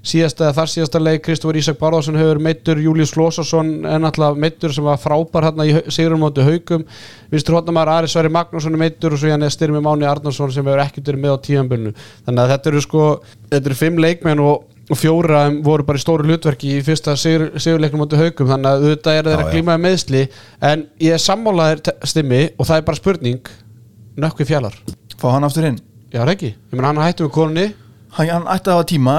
[0.07, 1.25] síðasta, þar síðasta leik.
[1.25, 5.75] Kristófur Ísak Barðarsson hefur meittur Július Lósarsson en alltaf meittur sem var frábær hérna í
[5.91, 6.87] Sigurum móti haugum
[7.31, 10.81] Vinstur Hóttamar Ari Sværi Magnússon er meittur og svo er styrmi Máni Arnarsson sem hefur
[10.83, 11.93] ekkert verið með á tíðanbölnu
[12.25, 13.05] þannig að þetta eru sko,
[13.51, 17.53] þetta eru fimm leikmenn og og fjóra voru bara í stóru hlutverki í fyrsta sigur,
[17.55, 20.23] sigurleiknum átti haugum þannig að auðvitað er þeir að glímaði meðsli
[20.67, 23.51] en ég er sammálaðir stimmi og það er bara spurning
[24.19, 24.75] nökkvi fjallar.
[25.15, 25.79] Fá hann aftur inn?
[26.11, 27.65] Já, ekki, ég menn hann hætti með konunni.
[28.17, 29.15] Hann, ætti að hafa tíma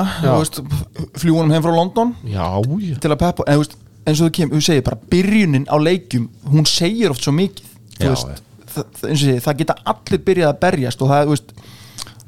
[1.17, 2.13] fljúunum heim frá London.
[2.29, 2.99] Já, já.
[3.01, 6.29] Til að peppa en, veist, eins og þú kemur, þú segir bara byrjunin á leikjum,
[6.53, 8.43] hún segir oft svo mikið Já, veist,
[8.75, 11.57] það, það, eins og segir, það geta allir byrjað að berjast og það, þú veist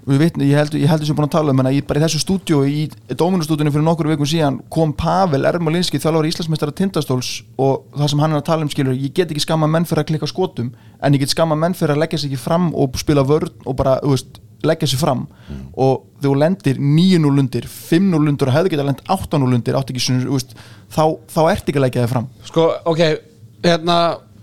[0.04, 2.20] vitni, ég held, ég held þessum búin að tala um að ég bara í þessu
[2.20, 8.10] stúdíu, í Dóminustúdíunum fyrir nokkur vikum síðan kom Pavel Ermolinski þjálfur Íslandsmeistara Tindastóls og það
[8.12, 10.28] sem hann er að tala um skilur ég get ekki skamma menn fyrir að klikka
[10.28, 13.52] skotum en ég get skamma menn fyrir að leggja sig ekki fram og spila vörn
[13.64, 15.24] og bara, veist, leggja sig fram.
[15.76, 20.04] Og þegar þú lendir 9-0 undir 5-0 undir og hefði getað lend 8-0 undir ekki
[20.28, 20.54] veist,
[20.92, 22.28] þá, þá ert ekki að leggja þig fram.
[22.48, 23.02] Sko, ok,
[23.64, 23.98] hérna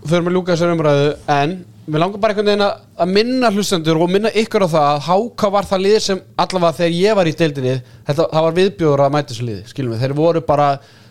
[0.06, 4.10] förum við lúka þessar umræðu en við langar bara einhvern veginn að- minna hlustendur og
[4.10, 7.32] minna ykkur á það að Háka var það lið sem allavega þegar ég var í
[7.40, 7.76] deildinni
[8.06, 10.68] þetta, það var viðbjóður að mæta þessu liði skilum við, þeir voru bara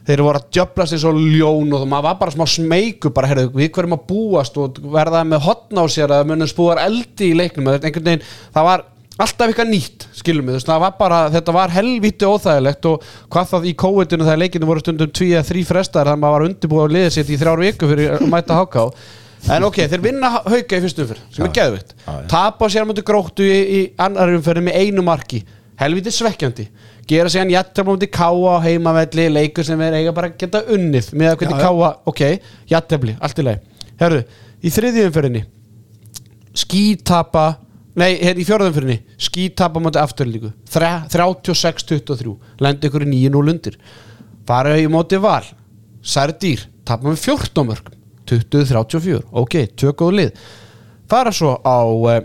[0.08, 3.52] þeir voru að djöflast eins og ljón og maður var bara smá smeyku bara, heyrðu,
[3.54, 7.36] við hverjum að búast og verða með hotna á sér að munum spúar eldi í
[7.38, 8.86] leiknum einhvern veginn, það var
[9.22, 13.68] alltaf eitthvað nýtt, skilum við, það var bara þetta var helvíti óþægilegt og hvað það
[13.70, 17.12] í COVID-inu þegar leikinu voru stundum 2-3 frestar þannig að maður var undirbúið að liða
[17.14, 18.88] sitt í þrjár viku fyrir að mæta háká
[19.50, 22.16] en ok, þeir vinna hauka í fyrstu umfyrir sem er já.
[22.30, 25.42] tapa sér á múti gróttu í, í annar umfyrir með einu marki.
[25.82, 26.68] Helviti svekkjandi.
[27.10, 30.62] Gera sér hann jættra múti káa á heimavelli leikur sem er eiga bara að geta
[30.70, 32.22] unnið með að hvernig káa, ok,
[32.70, 34.22] jættefli allt í lagi, herru,
[34.62, 35.42] í þriðju umfyrinni
[36.58, 37.46] skítapa
[37.98, 43.80] nei, hér í fjórðumfyrinni skítapa múti afturlíku 36-23, lendi ykkur í 9-0 undir.
[44.48, 45.44] Fara í móti val
[46.02, 48.01] særdýr, tapa með 14 mörgum
[48.32, 50.46] 20-34, ok, tökuðu lið.
[51.12, 51.80] Fara svo á
[52.14, 52.24] eh,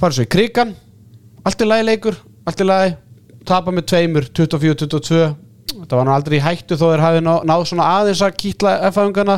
[0.00, 0.74] fara svo í krigan
[1.44, 2.16] allt í lagi leikur,
[2.48, 2.96] allt í lagi.
[3.48, 5.20] Tapa með tveimur, 24-22
[5.70, 8.74] þetta var nú aldrei í hættu þó þeir hafi ná, náð svona aðeins að kýtla
[8.90, 9.36] F-fæðungana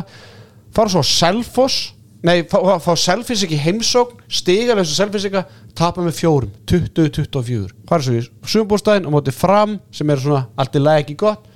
[0.75, 1.93] fara svo á Selfoss.
[2.23, 5.41] Nei, fá, fá, fá Selfisik í heimsókn stigalösa Selfisika
[5.75, 10.77] tapa með fjórum, 20-24 fara svo í sumbúrstæðin og móti fram sem er svona allt
[10.79, 11.49] í ekki gott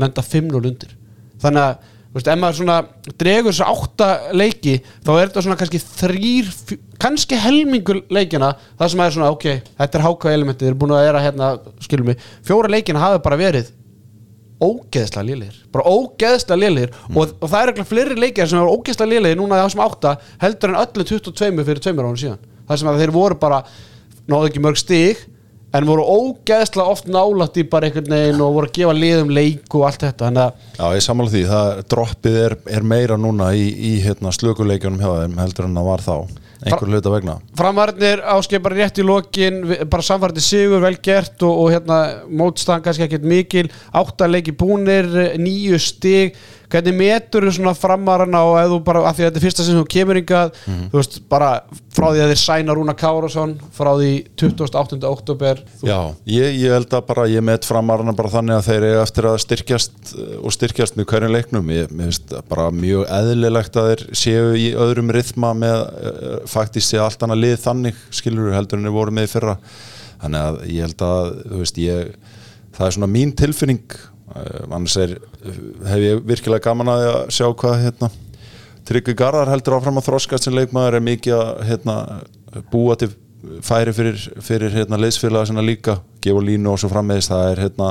[0.00, 0.94] lenda 5-0 undir.
[1.42, 2.76] Þannig að þú veist, ef maður svona
[3.22, 6.48] dregur þess átta leiki þá er þetta svona kannski þrýr
[7.00, 8.48] kannski helmingur leikina
[8.80, 9.46] það sem er svona ok,
[9.78, 11.50] þetta er háka elementið þeir eru búin að vera hérna,
[11.84, 12.24] skilum mig.
[12.46, 13.70] Fjóra leikina hafi bara verið
[14.60, 19.14] ógeðslega lélir bara ógeðslega lélir og, og það er eitthvað fleiri leikir sem eru ógeðslega
[19.14, 22.42] lélir núna þessum átta heldur en öllum 22 fyrir tveimur ánum síðan.
[22.66, 23.62] Það sem að þeir voru bara
[24.26, 25.22] náðu ekki mörg stig
[25.76, 29.78] en voru ógeðslega oft nálætt í bara einhvern veginn og voru að gefa liðum leik
[29.78, 30.38] og allt þetta að
[30.80, 35.10] Já, ég sammála því, það droppið er, er meira núna í, í hérna, slökuleikjunum hjá
[35.22, 36.14] þeim heldur en það var þá
[36.60, 37.36] einhver hluta vegna.
[37.56, 42.84] Framvarnir áskip bara rétt í lokin bara samfarið sigur, vel gert og, og hérna mótstaðan
[42.84, 43.66] kannski ekkert mikil.
[43.96, 45.08] Áttaleiki búnir,
[45.40, 46.36] nýju stig
[46.70, 49.66] hvernig metur þú svona framarana og ef þú bara, af því að þetta er fyrsta
[49.66, 51.50] sem þú kemur yngað, þú veist, bara
[51.90, 54.10] frá því að þeir sæna Rúna Kárasson frá því
[54.40, 54.98] 28.
[55.08, 55.98] oktober Já,
[56.30, 59.38] ég, ég held að bara ég met framarana bara þannig að þeir eru eftir að
[59.44, 64.52] styrkjast eh, og styrkjast með hverjum leiknum ég finnst bara mjög eðlilegt að þeir séu
[64.58, 68.96] í öðrum rithma með uh, faktist sé allt annað lið þannig skilur heldur en þeir
[69.00, 69.56] voru með fyrra
[70.20, 72.14] þannig að ég held að þú veist ég,
[72.76, 73.98] það er svona mín tilfinning
[74.70, 75.16] annars er,
[75.90, 78.10] hef ég virkilega gaman að að sjá hvað hérna
[78.90, 81.96] Tryggvi Garðar heldur áfram að þroskast sem leikmaður er mikið að hérna,
[82.72, 83.10] búa til
[83.64, 87.90] færi fyrir, fyrir hérna, leysfélaga sinna líka gefa línu og svo frammeðist það er hérna,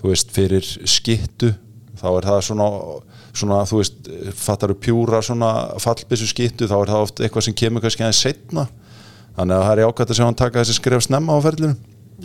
[0.00, 1.52] þú veist, fyrir skittu
[2.00, 2.68] þá er það svona,
[3.36, 4.10] svona þú veist,
[4.40, 8.24] fattar þú pjúra svona fallbissu skittu, þá er það oft eitthvað sem kemur kannski aðeins
[8.24, 8.66] setna
[9.36, 11.76] þannig að það er jákvæmt að sjá hann taka þessi skref snemma á ferlinu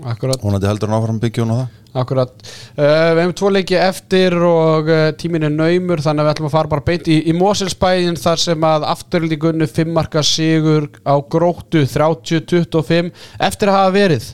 [0.04, 1.68] Akkurat, Vonandi heldur hann áfram byggjum á það.
[1.96, 2.32] Akkurat.
[2.76, 2.86] Uh,
[3.16, 6.56] Við hefum tvo leiki eftir og uh, tíminn er naumur þannig að við ætlum að
[6.58, 11.86] fara bara beint í, í Moselsbæin þar sem að afturlíkunnu 5 marka sigur á gróttu
[11.88, 13.14] 30-25
[13.48, 14.28] eftir að hafa verið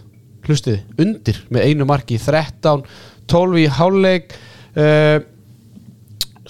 [0.48, 4.34] hlustið, undir með einu marki 13-12 í hálfleik.
[4.74, 5.20] Uh,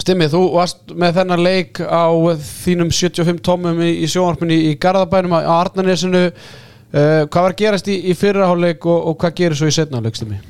[0.02, 2.08] Stimmi, þú varst með þennan leik á
[2.40, 6.30] þínum 75 tómum í, í sjónvarpunni í Garðabænum á á Arnarnesinu
[6.92, 10.18] uh, hvað var að gerast í, í fyrraháleik og, og hvað gerir svo í setnaháleik,
[10.18, 10.40] Stimmi?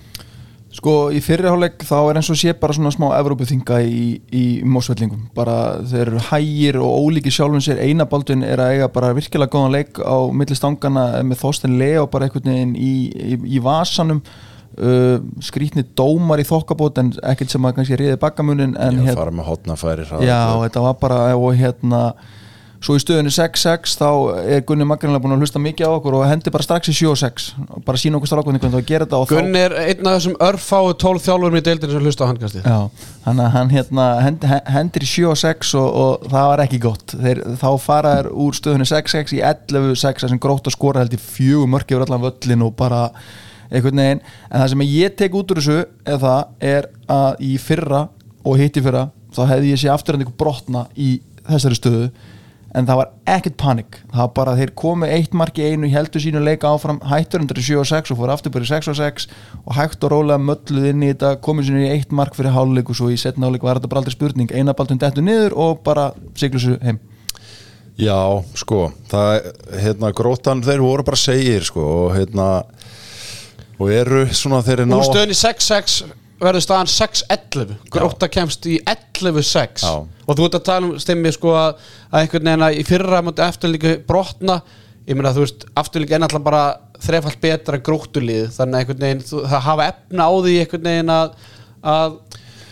[0.72, 5.26] Sko í fyrirháleik þá er eins og sé bara svona smá Evrópuþinga í, í mósvellingum
[5.36, 7.82] bara þeir eru hægir og ólíki sjálfum sér.
[7.84, 12.06] Eina baldun er að eiga bara virkilega góðan leik á milli stangana með Þorsten Leo
[12.08, 14.22] bara einhvern veginn í, í, í vasanum.
[14.72, 19.34] Uh, skrítni dómar í þokkabót en ekkert sem að kannski riði bakkamunin en Ég fara
[19.34, 22.06] með hotnafæri Já, þetta var bara og hérna
[22.82, 24.08] svo í stöðunni 6-6 þá
[24.42, 27.46] er Gunni Magrinlega búin að hlusta mikið á okkur og hendi bara strax í 7-6
[27.62, 30.34] og bara sína okkur strákunni hvernig það að gera þetta Gunni er einn af þessum
[30.48, 32.66] örfáu 12 þjálfurum í deildinu sem hlusta á handkastið.
[33.26, 37.16] Hann, hann hérna, hend, hendir í 7 og 6 og, og það var ekki gott.
[37.22, 41.22] Þeir, þá fara þær úr stöðunni 6-6 í 11-6 sem grótt að skora held í
[41.22, 43.06] fjögur mörk yfir allan völlin og bara
[43.70, 44.26] einhvern veginn.
[44.50, 48.06] En það sem ég tek út úr þessu það er að í fyrra
[48.42, 51.14] og hitt í fyrra þá hefði ég sé afturhendingu brotna í
[51.46, 52.06] þessari stöðu
[52.72, 53.98] en það var ekkert panik.
[54.12, 57.44] Það var bara að þeir komu eitt mark í einu heldur sínu leika áfram, hættur
[57.44, 59.26] undir í 7 og 6 og fór aftur bara í 6 og 6
[59.60, 62.92] og hægt og rólega mölluð inn í þetta komið sínu í eitt mark fyrir háluleik
[62.92, 64.54] og svo í setna háluleik var þetta bara aldrei spurning.
[64.56, 67.02] Eina baltun dettu niður og bara siglu sér heim.
[68.00, 68.16] Já,
[68.56, 69.52] sko, það,
[69.82, 72.46] hérna, grótan, þeir voru bara segir, sko, og hérna,
[73.76, 75.98] og eru svona þeir eru Úr stöðunni 6-6
[76.42, 79.92] verður staðan 6-11 Gróta kemst í 11-6 Já.
[80.02, 83.22] og þú ert að tala um stimmi sko að, að einhvern veginn að í fyrra
[83.24, 84.60] múti eftirlíku brotna.
[85.06, 86.64] Ég meina þú veist, afturlíka er náttúrulega bara
[87.02, 91.32] þrefalt betra en gróttulíð þannig einhvern veginn, það hafa efna á því einhvern veginn að,
[91.92, 92.20] að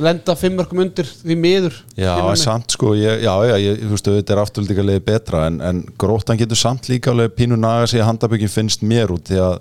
[0.00, 1.76] lenda fimmörkum undir því miður.
[1.98, 5.58] Já, samt sko, ég, já, já, ég, þú veist, auðvitað er afturlíka leiði betra en,
[5.64, 9.42] en gróttan getur samt líka alveg pínu naga sig að handabökin finnst mér út því
[9.44, 9.58] að,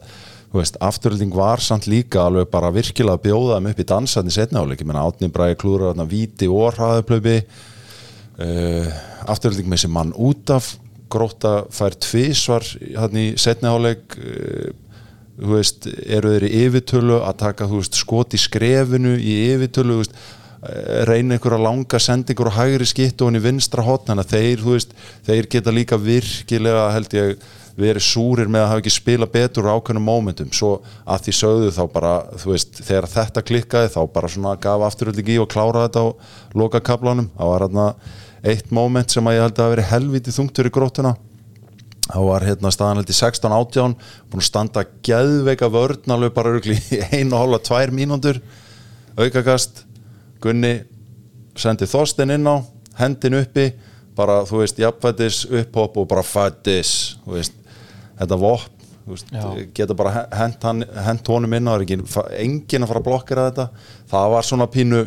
[0.54, 4.64] veist, afturlíking var samt líka alveg bara virkilega að bjóða þeim upp í dansaðni setna
[4.64, 8.90] áleik, ég menna átni bræði klúra þarna víti og hraðuplöpi uh,
[9.30, 10.74] afturlíking með þessi mann út af.
[11.10, 12.66] Gróta fær tvísvar
[12.98, 14.74] hann í setna áleik uh,
[15.40, 21.06] þú veist, eru þeir í yfirtölu að taka, veist, skot í skrefinu í yfirtölu, eh,
[21.08, 24.90] reyna einhverja langa sendingur og hægri skitt og hann í vinstra hotn þannig að þeir,
[25.30, 27.48] þeir geta líka virkilega held ég
[27.80, 30.72] verið súrir með að hafa ekki spila betur á ákveðnum mómentum, svo
[31.06, 35.32] að því sögðu þá bara, þú veist, þegar þetta klikkaði þá bara svona gaf afturölding
[35.34, 36.08] í og klára þetta á
[36.60, 37.88] loka kaplanum það var hérna
[38.50, 41.16] eitt móment sem að ég held að hafa verið helviti þungt fyrir grótuna
[42.10, 43.96] þá var hérna staðan held í 16-18
[44.32, 48.42] búin að standa geðveika vörn alveg bara örugglega í einu hálfa tvær mínútur.
[49.20, 49.84] Aukakast.
[50.40, 50.80] Gunni
[51.60, 52.64] sendi Þorstein inn á
[53.00, 53.68] hendin uppi
[54.16, 56.94] bara þú veist jafnfættis upphopp og bara fættis
[57.26, 57.59] þú veist
[58.20, 59.32] þetta vopn þú veist,
[59.78, 63.66] geta bara hent, hann, hent honum inn á er enginn að fara að blokkera þetta.
[64.12, 65.02] Það var svona pínu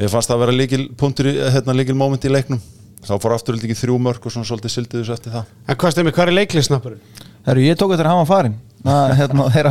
[0.00, 2.60] mér fannst það að vera líkil punktur hérna líkil moment í leiknum.
[3.00, 5.52] Þá fór afturöld ekki þrjú mörg og svona svolítið sildið þessu eftir það.
[5.64, 7.22] En hvað stemmi, hvað er leiklisnappurinn?
[7.46, 9.68] Herru, ég tók eftir að hafa farin Það, hérna, þeir,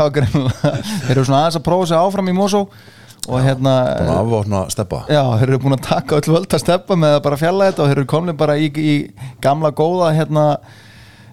[1.06, 2.64] þeir eru svona aðeins að prófa sig áfram í Mosó
[3.30, 5.00] og hérna búin að afvopna steppa.
[5.12, 7.84] Já, þeir eru búin að taka öll völd að steppa með að bara fjalla þetta
[7.84, 8.94] og þeir eru komin bara í, í
[9.44, 10.46] gamla góða hérna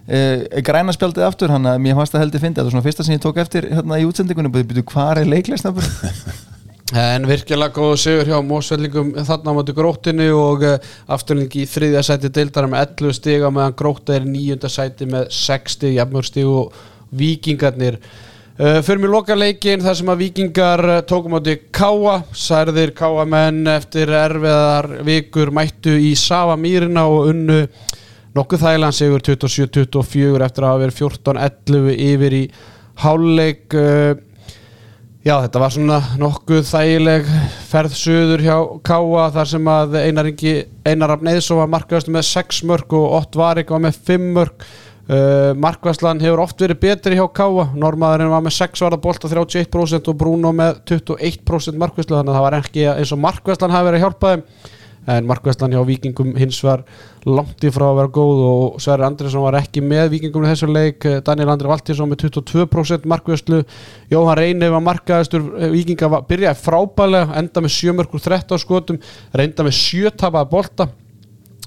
[0.08, 3.06] e, græna spjaldið aftur hann að mér fannst að heldur fyndi þetta er svona fyrsta
[3.06, 4.52] sem ég tók eftir hérna í útsendingunni.
[4.56, 5.88] Byrju, hvað er leikleisnafur?
[6.94, 10.76] En virkilega góð sigur hjá Mósvellingum þarna á móti gróttinu og uh,
[11.10, 15.26] afturlingi í þriðja sæti deildara með 11 stiga meðan grótta er í níunda sæti með
[15.34, 16.76] 6 stig, jafnmörg stig og
[17.10, 22.94] vikingarnir uh, Fyrir mér loka leikin þar sem að vikingar uh, tókum átti Káa, særðir
[22.94, 27.64] Káa menn eftir erfiðar vikur mættu í Sava Mýrina og unnu
[28.36, 32.44] nokkuð þægilegan sigur 27-24 eftir að hafa verið 14-11 yfir í
[33.02, 34.14] hálfleik uh,
[35.26, 37.30] Já, þetta var svona nokkuð þægileg
[37.66, 38.56] ferð söður hjá
[38.86, 40.52] Káa þar sem að Einar Ingi
[40.86, 45.50] Einar Eðsson var markaðast með 6 mörg og 8 Varik var með 5 mörg uh,
[45.58, 50.20] Markvæslan hefur oft verið betri hjá Káa Normaðurinn var með 6 varða bolta 31% og
[50.20, 54.06] Bruno með 21% markvæslu þannig að það var ekki eins og Markvæslan hafi verið að
[54.06, 54.46] hjálpa þeim
[55.06, 56.82] en markvæslan hjá Víkingum hins var
[57.26, 60.68] langt í frá að vera góð og Sverri Andriðsson var ekki með Víkingum í þessu
[60.70, 63.62] leik, Daniel Andri Valtísson með 22% markvæslu
[64.10, 69.00] Jóhann Reyni var markaðistur Víkinga var, byrjaði frábælega, enda með 7 mörgur 13 skotum,
[69.36, 70.88] reynda með 7 tapaða bolta.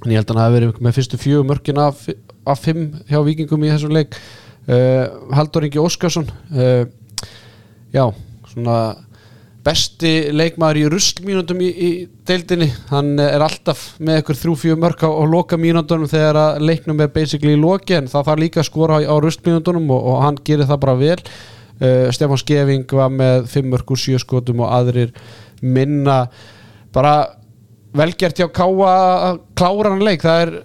[0.03, 2.05] En ég held að hann hafi verið með fyrstu fjögur mörkin af,
[2.47, 4.15] af 5 hjá Víkingum í þessu leik.
[4.69, 6.83] Uh, Haldur Ingi Óskarsson uh,
[7.95, 8.03] já,
[8.51, 8.79] svona
[9.69, 11.89] besti leikmaður í ruslmínundum í, í
[12.27, 16.61] deildinni, hann er alltaf með ykkur þrjú fjögur mörk á, á loka mínundunum þegar að
[16.65, 20.07] leiknum er basically í loki en það þarf líka að skora á, á ruslmínundunum og,
[20.13, 21.19] og hann gerir það bara vel.
[21.79, 25.13] Uh, Stefán Skeving var með 5 mörk úr 7 skotum og aðrir
[25.61, 26.23] minna.
[26.95, 27.13] Bara
[27.95, 28.95] velgert hjá Káa
[29.29, 30.25] að klára hann leik.
[30.25, 30.55] Það er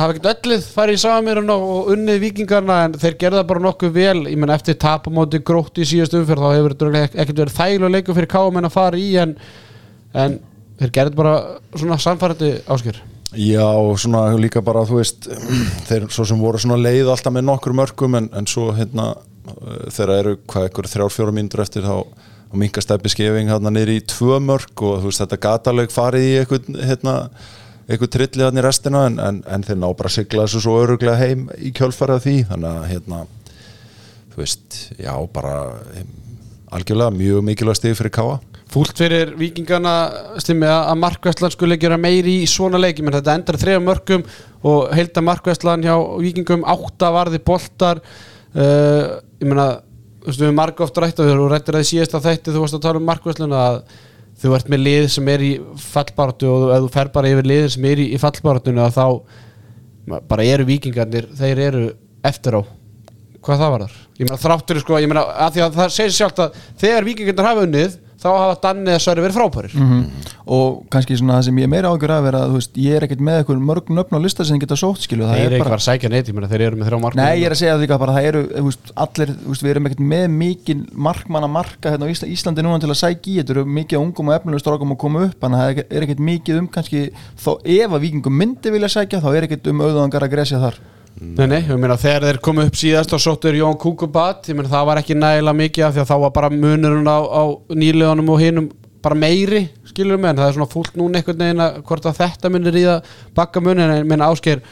[0.00, 4.18] hafa ekkert öllið farið í samirinn og unnið vikingarna en þeir gerða bara nokkuð vel.
[4.26, 8.16] Ég menn eftir tapamóti grótt í síðast umferð þá hefur þetta ekkert verið þægilega leiku
[8.16, 9.36] fyrir Káa menn að fara í en,
[10.16, 10.40] en
[10.80, 11.36] þeir gerða bara
[11.76, 15.28] svona samfærandi áskjör Já, og svona líka bara, þú veist
[15.88, 19.86] þeir svo sem voru svona leið alltaf með nokkur mörgum en, en svo hérna uh,
[19.86, 22.02] þegar eru hvað ekkur þrjár fjóra mínútur eftir þá
[22.82, 26.80] steppi skefing hérna niður í tvö mörg og þú veist þetta gataleg farið í eitthvað
[26.88, 27.14] hérna
[27.90, 30.78] eitthvað trillið hann í restina en, en, en þeir ná bara að sigla þessu svo
[30.84, 32.36] öruglega heim í kjölfarað því.
[32.52, 33.24] Þannig að hérna
[34.30, 35.56] þú veist, já bara
[35.98, 36.14] em,
[36.70, 38.38] algjörlega mjög mikilvæg stig fyrir Káa
[38.70, 39.92] Fúlt fyrir vikingarna
[40.38, 44.22] stimmi að markvæslan skulle gera meiri í svona leiki menn þetta endar þreja mörgum
[44.70, 47.98] og heilda markvæslan hjá vikingum átta varði boltar.
[48.54, 49.80] Uh, ég meina,
[50.20, 52.78] þú veist við erum marg ofta rætt og rættir að síðast að þetta þú varst
[52.78, 53.80] að tala um markvæslun að
[54.40, 55.52] þú ert með lið sem er í
[55.90, 60.20] fallbáratu og ef þú fer bara yfir lið sem er í, í fallbáratunu að þá
[60.30, 61.82] bara eru vikingarnir, þeir eru
[62.26, 62.62] eftir á.
[63.40, 66.16] Hvað það var þar ég meina þráttur sko, ég meina að því að það segir
[66.16, 69.74] sjálft að þegar vikingarnir hafa unnið þá hafa Danni eða Sværi verið frábærir.
[69.74, 70.00] Mhm.
[70.50, 73.06] og kannski svona það sem ég er meira ágjör að vera að veist, ég er
[73.06, 75.56] ekkert með eitthvað mörg nöfn á lista sem ég geta sótt skilu það þeir er
[75.56, 77.60] ekki bara að sækja ég meina þeir eru með þrjá markmenn Nei, ég er að
[77.60, 81.46] segja því að bara það eru veist, allir, veist, við erum ekkert með mikið markmann
[81.46, 84.30] að marka hérna á Ísla, Íslandi núna til að sækja í, þetta eru mikið ungum
[84.32, 87.04] og efnilegum strákum að koma upp, þannig að það er ekkert mikið um kannski,
[87.38, 90.80] þó ef að vikingum myndi vilja sækja, þá er ekkert um auðvangar að gresja þar
[91.20, 94.70] Nei, nei, ég meina þegar þeir komu upp síðast og sóttur Jón Kukubat, ég meina
[94.70, 97.42] það var ekki nægilega mikið af því að þá var bara munurinn á, á
[97.76, 98.68] nýlegunum og hinum
[99.04, 102.22] bara meiri skilur mig, en það er svona fúlt núna einhvern veginn að hvort að
[102.22, 104.64] þetta munir í það bakka munin, en minna ásker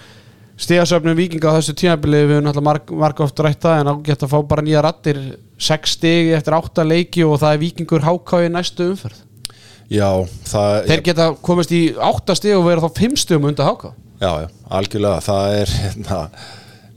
[0.58, 4.24] stigasöfnum vikinga á þessu tímabili við höfum náttúrulega marg, marg oft rætt það en ágætt
[4.24, 5.22] að fá bara nýja rattir
[5.68, 9.22] 6 stigi eftir 8 leiki og það er vikingur háká í næstu umferð.
[9.88, 10.10] Já,
[10.48, 14.30] það þeir geta komist í 8 stigi og vera þá 5 stigum undir háká Já,
[14.42, 16.16] já, algjörlega, það er hérna,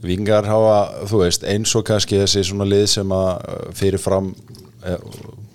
[0.02, 4.32] vingar hafa, þú veist, eins og kannski þessi svona lið sem að uh, fyrirfram
[4.82, 4.96] e,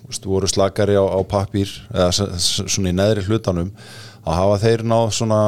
[0.08, 2.08] veist, voru slakari á, á pappír eða
[2.40, 3.74] svona í neðri hlutanum
[4.24, 5.42] að hafa þeir náð svona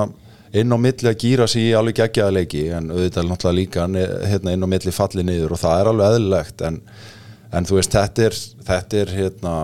[0.60, 4.04] inn á milli að gýra sig í alveg geggjaða leiki en auðvitað náttúrulega líka ne,
[4.28, 6.80] hérna, inn á milli falli niður og það er alveg eðlilegt en,
[7.56, 9.54] en þú veist, þetta er, þetta er hérna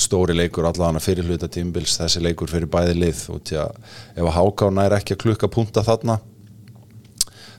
[0.00, 3.22] stóri leikur allavega fyrir hluta tímbils þessi leikur fyrir bæði lið.
[3.34, 3.76] Og til að
[4.16, 6.18] ef að hákána er ekki að klukka punta þarna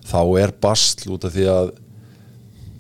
[0.04, 1.74] þá er basl út af því að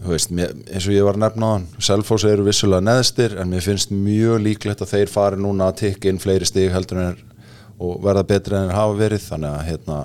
[0.03, 3.51] veist, mér, eins og ég var að nefna á hann Selfoss eru vissulega neðstir en
[3.53, 7.21] mér finnst mjög líklegt að þeir fari núna að tikka inn fleiri stig heldur en
[7.83, 9.23] og verða betri en þeir hafa verið.
[9.27, 9.99] Þannig að hérna,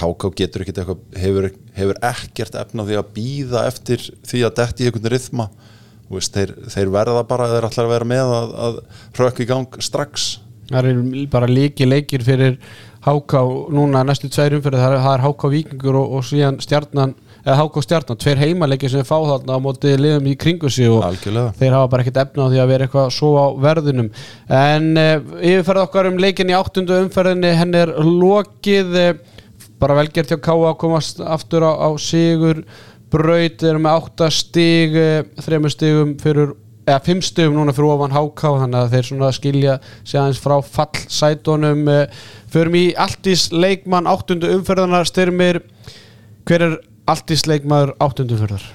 [0.00, 4.84] háká getur ekkert eitthvað hefur, hefur ekkert efna því að býða eftir því að detti
[4.84, 5.48] í einhvern rithma
[6.12, 8.80] veist, þeir, þeir verða bara þeir ætlar að vera með að, að
[9.20, 10.32] rökk í gang strax.
[10.70, 12.58] Það er bara líki leikir fyrir
[13.04, 17.10] Háká núna næstu tveir umfyrir það er, það er Háká Víkingur og, og síðan stjarnan
[17.44, 20.88] eða Háká stjarnan, tveir heimaleikir sem er fá þarna á móti liðum í kringu sig
[20.88, 21.52] og Algjörlega.
[21.58, 24.08] þeir hafa bara ekkert efna á því að vera eitthvað svo á verðunum
[24.48, 28.96] en uh, yfirferð okkar um leikin í áttundu umferðinni henn er lokið.
[28.96, 29.32] Uh,
[29.84, 32.62] bara velgert hjá Káa að komast aftur á, á sigur
[33.14, 36.54] braut er með 8 stig uh, þremur stigum fyrir
[36.84, 40.56] eða 5 stigum núna fyrir ofan HK þannig að þeir svona skilja sig aðeins frá
[40.76, 45.62] fallsætonum uh, förum í Altís leikmann áttundu umferðanar styrmir.
[46.44, 48.66] Hver er Altís leikmaður áttundu umferðar?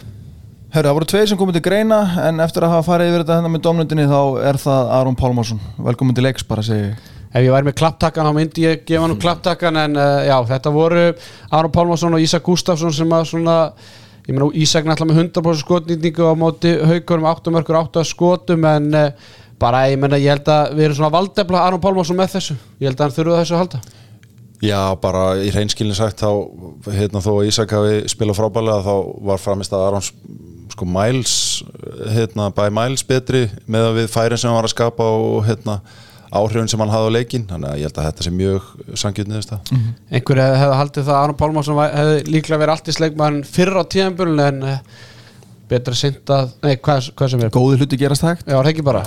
[0.70, 3.38] Herru, það voru tveir sem komið til greina en eftir að hafa farið yfir þetta
[3.40, 4.20] hérna með domnundinni þá
[4.52, 5.62] er það Aron Pálmarsson.
[5.82, 7.08] Velkomin til leiks bara segi ég.
[7.30, 10.74] Ef ég væri með klapptakkan þá myndi ég gefa hann klapptakkan en uh, já, þetta
[10.74, 11.08] voru
[11.50, 13.58] Aron Pálmarsson og Ísak Gustafsson sem að svona
[14.30, 18.68] ég meina Ísak náttúrulega með 100% skotnýtningu á móti haugur um 8 mörgur 8 skotum
[18.70, 22.36] en uh, bara ég meina ég held að við erum svona valdefla Aron Pálmarsson með
[22.38, 22.60] þessu.
[22.80, 23.82] Ég held að hann þurfa þessu að halda.
[24.60, 26.30] Já, bara í hreinskilin sagt þá,
[26.92, 28.96] hérna þó að Ísak hafi spilað frábælega þá
[29.30, 30.12] var framist að Arons
[30.74, 31.36] sko Miles,
[32.12, 35.80] hérna bæ Miles betri með að við færin sem hann var að skapa og hérna
[36.30, 38.72] áhrifin sem hann hafði á leikin þannig að ég held að þetta sé mjög
[39.02, 39.78] sangjörn niðurst það
[40.14, 43.80] einhver hefði hefði haldið það að Aron Pálmarsson hefði líklega verið allt í sleikmann fyrr
[43.80, 45.00] á tíðanbölun en uh,
[45.70, 47.52] betra sint að, nei hvað, hvað sem er.
[47.54, 48.48] Góði hluti gerast hægt.
[48.48, 49.04] Já, það ekki bara?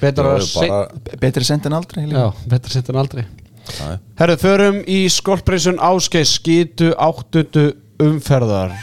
[0.00, 3.22] Betra bara, seint en aldrei já, betra sint en aldrei.
[3.62, 3.86] Já.
[4.18, 7.68] Herru, förum í skolpreisun áskeið skýtu áttundu
[8.02, 8.74] umferðar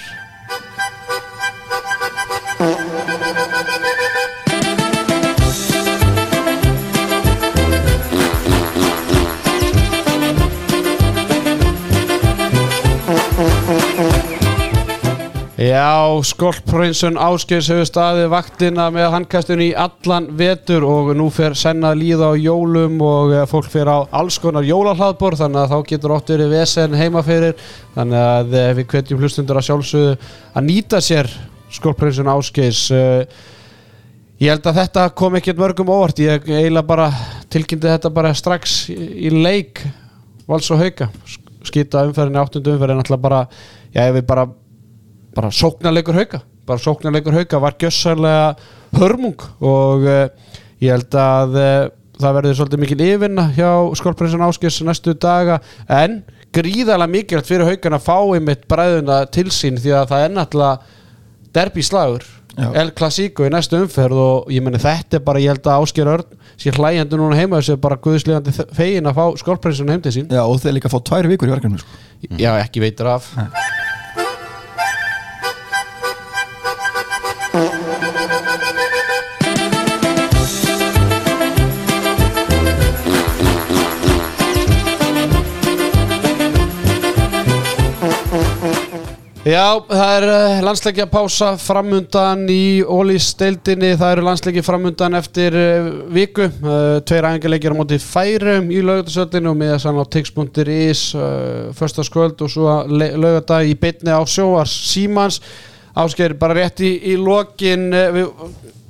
[15.60, 21.90] Já, skolprinsun Ásgeis hefur staðið vaktina með handkastun í allan vetur og nú fer senna
[21.92, 25.90] að líða á jólum og eh, fólk fer á alls konar jólahlaðbor þannig að þá
[25.90, 27.60] getur oft verið vesen heima fyrir.
[27.98, 30.14] Þannig að eh, við hvetjum hlustundur að sjálfsögðu
[30.54, 31.32] að nýta sér
[31.76, 33.42] skolprinsun Ásgeis Eh,
[34.40, 36.22] Ég held að þetta kom ekkert mörgum óvart.
[36.24, 37.10] Ég eiginlega bara
[37.52, 38.96] tilkynnti þetta bara strax í,
[39.28, 39.82] í leik
[40.48, 41.10] vals og hauka.
[41.68, 43.42] Skýta umferðinni áttundu umferðin alltaf bara,
[43.92, 44.48] já ég við bara
[45.40, 46.42] bara sóknarleikur hauka.
[46.68, 48.56] Bara sóknarleikur hauka var gjössalega
[49.00, 50.26] hörmung og uh,
[50.84, 51.86] ég held að uh,
[52.20, 53.70] það verður svolítið mikil yfirna hjá
[54.00, 55.62] skorprinsan Áskjörs næstu daga.
[55.88, 56.22] En
[56.56, 60.98] gríðarlega mikilvægt fyrir haukan að fá einmitt bræðuna til sín því að það er náttúrulega
[61.56, 62.28] derbi slagur
[62.60, 62.68] Já.
[62.82, 66.10] El Clasico í næstu umferð og ég meni þetta er bara, ég held að Ásker
[66.12, 70.28] Örn sé hlægjandi núna heima þessu bara guðslegandi fegin að fá skorprinsan heim til sín.
[70.28, 72.02] Já, og þeir líka fá tvær vikur í verkefni sko.
[72.36, 73.32] Já, ekki veitur af
[89.50, 95.88] Já, það er uh, landsleikja pása framundan í Ólís-deildinni, það eru landsleiki framundan eftir uh,
[96.14, 101.72] viku, uh, tveir æfingarleikir á móti færum í laugatasöldinu og miða sann á tix.is uh,
[101.80, 105.42] förstaskvöld og svo laugadag í bytni á sjóars Símans.
[105.98, 108.30] Ásgeir, bara rétt í, í lokin við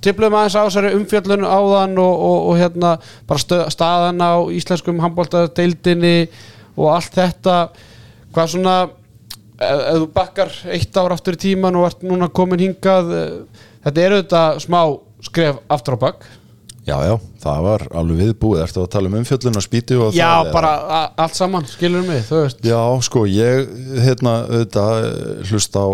[0.03, 2.97] tiplum aðeins á þessari umfjöllun áðan og, og, og hérna
[3.29, 6.17] bara stöð, staðan á íslenskum handbóltadeildinni
[6.75, 7.59] og allt þetta.
[8.35, 8.79] Hvað svona
[9.59, 13.31] ef, ef þú bakkar eitt ár aftur í tíman og ert núna komin hingað eh,
[13.87, 14.81] þetta er auðvitað smá
[15.29, 16.27] skref aftur á bakk
[16.89, 18.61] Já, já, það var alveg viðbúið.
[18.63, 22.01] Ertu að tala um umfjöllun og spýtu og já, það, bara a- allt saman, skilur
[22.07, 23.67] mig þú veist, Já, sko, ég
[24.01, 25.89] hérna, auðvitað, eh, hlusta á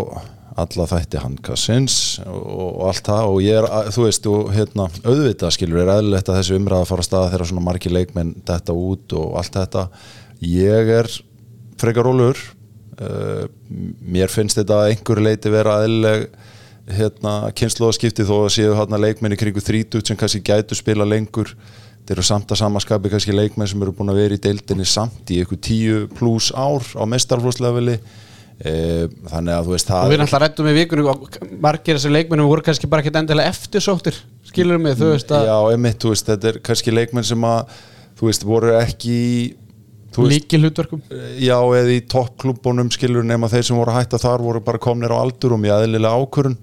[0.56, 5.82] alla þætti handkassins og, allt það og ég er, þú veist, og hérna, auðvitað skilur
[5.84, 9.36] er eðlilegt að þessi umræða fara að staða þegar svona margir leikmenn detta út og
[9.42, 9.84] allt þetta.
[10.40, 11.10] Ég er
[11.76, 12.55] frekar rólur uh,
[12.96, 16.28] mér finnst þetta að einhverju leiti vera eðlileg
[16.96, 21.50] hérna, kynnslóðaskipti þó að séu hérna leikmenn í kringu 30 sem kannski gætu spila lengur.
[22.06, 25.32] Þeir eru samt að samaskapi kannski leikmenn sem eru búin að vera í deildinni samt
[25.34, 28.74] í ykkur 10 pluss ár á mestarflóðslefili e,
[29.26, 32.64] þannig að þú veist og við náttúrulega rættum í vikunum og margir þessi leikmennum voru
[32.68, 36.52] kannski bara ekkert endilega eftirsóttir skilur mig, þú veist að já, emitt, þú veist, þetta
[36.52, 37.74] er kannski leikmenn sem að
[38.16, 39.18] þú veist, voru ekki
[40.24, 41.02] líki hlutverkum
[41.36, 45.12] já, eða í toppklubunum skilur nema þeir sem voru að hætta þar voru bara komnir
[45.12, 46.58] á aldur og mjög eðlilega ákvörun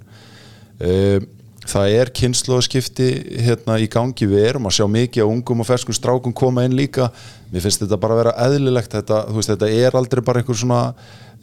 [1.70, 3.10] það er kynnslóðskipti
[3.46, 4.28] hérna í gangi.
[4.30, 7.10] Við erum að sjá mikið á ungum og ferskum strákum koma inn líka.
[7.54, 8.96] Mér finnst þetta bara að vera eðlilegt.
[8.98, 10.82] Þetta, þetta er aldrei bara einhver svona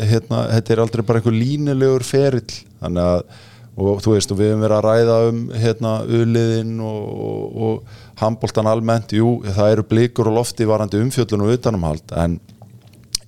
[0.00, 2.60] hérna, þetta er aldrei bara einhver línulegur ferill.
[2.82, 3.24] Þannig að
[3.80, 7.94] og þú veist og við höfum verið að ræða um hérna uliðin og, og, og
[8.20, 12.38] handbóltan almennt, jú það eru blikur og lofti varandi umfjöllun og utanumhald en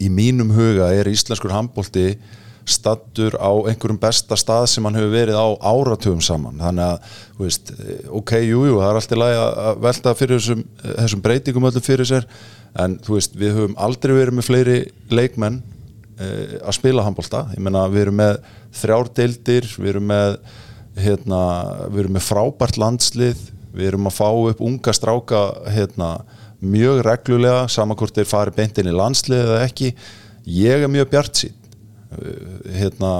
[0.02, 2.16] í mínum huga er íslenskur handbólti
[2.68, 6.60] stattur á einhverjum besta stað sem hann hefur verið á áratugum saman.
[6.62, 7.72] Þannig að, þú veist,
[8.20, 12.08] ok, jú, jú það er alltaf læg að velta fyrir þessum, þessum breytingum öllum fyrir
[12.08, 12.28] sér
[12.82, 14.76] en þú veist, við höfum aldrei verið með fleiri
[15.12, 15.58] leikmenn
[16.22, 18.38] eh, að spila handbólta, ég meina við erum með
[18.78, 20.38] þrjár deildir, við erum með
[21.02, 21.42] hérna,
[21.88, 23.42] við erum með frábært landslið,
[23.72, 25.42] við erum að fá upp unga stráka
[25.72, 26.12] hérna,
[26.62, 29.92] mjög reglulega, saman hvort þeir fari beintin í landslið eða ekki.
[30.46, 31.58] Ég er mjög bjart sín
[32.76, 33.12] hérna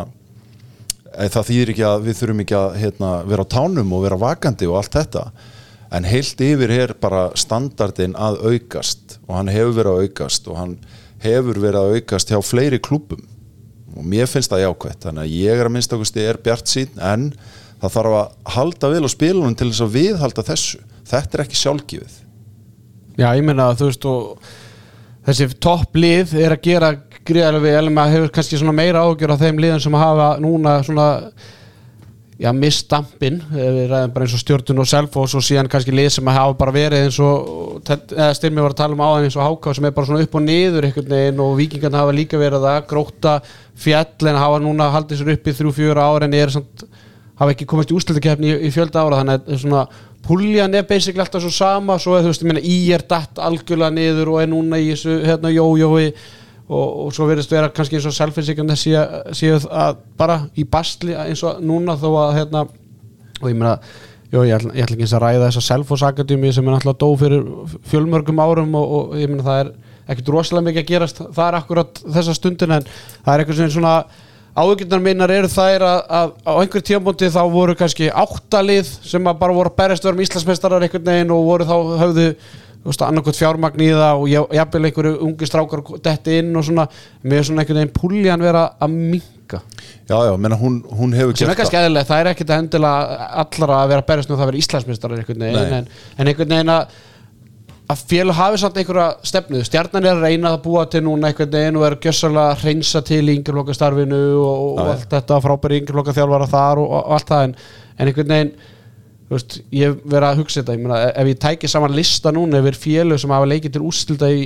[1.17, 4.21] eh, það þýðir ekki að við þurfum ekki að hérna, vera á tánum og vera
[4.21, 5.27] vakandi og allt þetta.
[5.93, 10.61] En heilt yfir er bara standardin að aukast og hann hefur verið að aukast og
[10.61, 10.77] hann
[11.23, 13.21] hefur verið að aukast hjá fleiri klúpum
[13.93, 16.95] og mér finnst það jákvæmt þannig að ég er að minnst okkur er bjart sín
[16.97, 17.27] en
[17.83, 20.83] það þarf að halda vel á spilunum til þess að viðhalda þessu.
[21.13, 22.21] Þetta er ekki sjálfgifið
[23.19, 24.53] Já, ég meina að þú veist og
[25.27, 29.43] þessi topplið er að gera gríðarlega vel, en maður hefur kannski svona meira ágjör á
[29.43, 31.09] þeim liðum sem hafa núna svona
[32.41, 36.33] já, misstampin við ræðum bara eins og stjórnun og selfos og síðan kannski lið sem
[36.33, 39.77] hafa bara verið eins og eða styrmi var að tala um áðan eins og háká
[39.77, 42.83] sem er bara svona upp og niður einhvern veginn og vikingarna hafa líka verið að
[42.91, 43.37] gróta
[43.85, 46.87] fjall en hafa núna haldið sér upp í þrjú, fjögur ára en er samt
[47.43, 49.87] hafa ekki komist í úslutakefni í, í fjölda ára þannig að svona
[50.23, 53.41] puljan er basically alltaf svo sama svo er þú veist, ég meina, í er datt
[53.43, 56.13] algjörlega niður og er núna í þessu hérna jójói
[56.73, 61.43] og, og svo verðist vera kannski eins og selfinsíkjandi séu að bara í bastli eins
[61.47, 62.65] og núna þó að hérna
[63.43, 63.77] og ég meina,
[64.31, 67.09] jó, ég, ætla, ég ekki eins að ræða þessa Selfoss Akademi sem er náttúrulega dó
[67.19, 69.73] fyrir fjölmörgum árum og, og ég meina það er
[70.13, 73.75] ekkert rosalega mikið að gerast það er akkurat þessa stundin en það er eitthvað sem
[73.75, 73.97] svona
[74.53, 79.39] áhugjurnar minnar eru þær að, að á einhver tíamóti þá voru kannski áttalið sem að
[79.41, 82.27] bara voru að berjast verðum Íslandsmeistarar einhvern veginn og voru þá höfðu
[83.07, 86.89] annarkot fjármagn í það og jafnvel einhverju ungi strákar detti inn og svona.
[87.23, 89.63] Með svona einhvern veginn púljan vera að minka
[90.09, 93.27] Já, já, menna hún, hún hefur sem er kannski eðlilega, það er ekkert að endilega
[93.43, 96.55] allara að vera að berjast nú það að vera Íslandsmeistarar einhvern veginn en, en einhvern
[96.57, 96.97] veginn að
[97.93, 99.61] að félag hafi samt einhverja stefnu.
[99.67, 103.03] Stjarnan er að reyna að búa til núna einhvern veginn og er gjössalega að hreinsa
[103.07, 107.57] til í yngjurlokkastarfinu og, og allt þetta frábæri yngjurlokkaþjálfara þar og, og allt það en,
[107.99, 108.53] en einhvern veginn
[109.33, 112.79] veist, ég verið að hugsa þetta ég meina, ef ég tæki saman lista núna yfir
[112.83, 114.43] félög sem hafa leikið til úrstilda í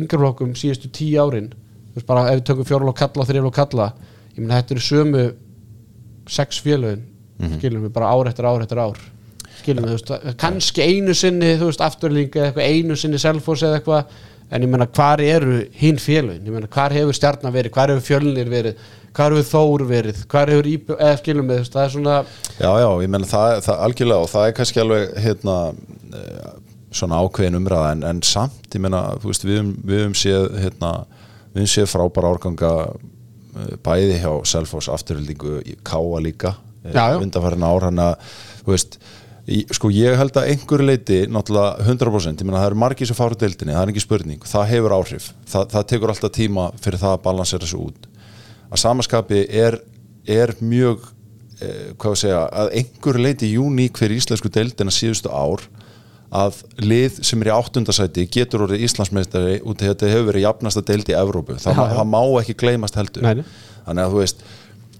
[0.00, 1.50] yngjurlokkum síðustu tíu árin
[1.94, 3.90] veist bara ef við tökum fjórlokk kalla og þrjálokk kalla
[4.34, 5.26] ég meina þetta eru sömu
[6.38, 7.58] sex félögin Mhm.
[7.58, 8.98] skilum við bara ár eftir ár eftir ár
[9.64, 13.64] skilum við, þú veist, kannski einu sinni þú veist, afturling eða eitthvað einu sinni selfos
[13.66, 14.18] eða eitthvað,
[14.54, 18.04] en ég meina hvar eru hinn félögin, ég meina hvar hefur stjarnar verið, hvar hefur
[18.12, 18.84] fjölnir verið?
[19.14, 22.14] Hvar hefur þór verið, hvar hefur íbjö eða skilum við, þú veist, það er svona
[22.58, 25.54] Já, já, ég menna það, það algjörlega og það er kannski alveg hérna
[26.18, 26.48] eh,
[26.94, 30.48] svona ákveðin umræða en, en samt, ég menna, þú veist, við höfum- við höfum séð
[30.64, 30.90] hérna,
[31.54, 36.54] við höfum séð frábæra árganga eh, bæði hjá Selfoss afturhildingu Káa líka
[36.84, 37.06] já.
[37.22, 38.28] undanfærin ár hann að,
[38.66, 38.98] þú veist
[39.76, 43.36] sko ég held að einhverju leiti náttúrulega 100%, ég menna það eru margir sem fáru
[43.38, 45.26] deildinni, það er ekki spurning, það hefur áhrif.
[45.50, 48.08] Það, það tekur alltaf tíma fyrir það að balansera þessu út.
[48.70, 49.78] Að samaskapi er,
[50.24, 51.04] er mjög
[51.60, 55.68] eh, hvað við segja, að einhverju leiti uník fyrir íslensku deildina síðustu ár
[56.34, 60.82] að lið sem er í áttundasæti getur orðið Íslandsmeistari út af þetta hefur verið jafnasta
[60.88, 61.58] deild í Evrópu.
[61.62, 63.28] Það, það má ekki gleymast heldur.
[63.28, 63.44] Nei.
[63.84, 64.46] þannig að þú veist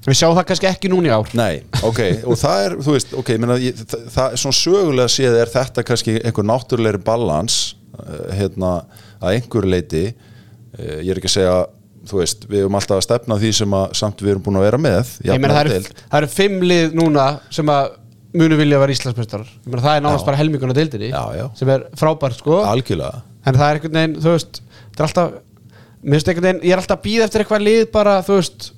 [0.05, 1.31] við sjáum það kannski ekki núna í ár.
[1.39, 5.15] Nei, ok, og það er, þú veist, ok, menna, ég, það, það er svona sögulega
[5.15, 7.59] séð er þetta kannski einhver náttúrulegri balans
[7.97, 8.75] uh, hérna,
[9.21, 11.57] að einhverju leiti uh, ég er ekki að segja
[12.05, 14.61] þú veist, við erum alltaf að stefna að því sem að samt við erum búin
[14.61, 17.95] að vera með meina það eru, það eru fimm lið núna sem að
[18.35, 19.51] munu vilja vera Íslandsmeistarar.
[19.63, 20.27] Ég meina það er nánast Já.
[20.29, 21.45] bara helminguna deildinni Já, já.
[21.59, 22.61] sem er frábært sko.
[22.67, 23.23] Algjörlega.
[23.45, 24.61] En það er einhvern veginn, þú veist
[24.95, 25.37] er alltaf,
[26.05, 28.71] veginn ég er alltaf að býða eftir eitthvað lið bara, þú veist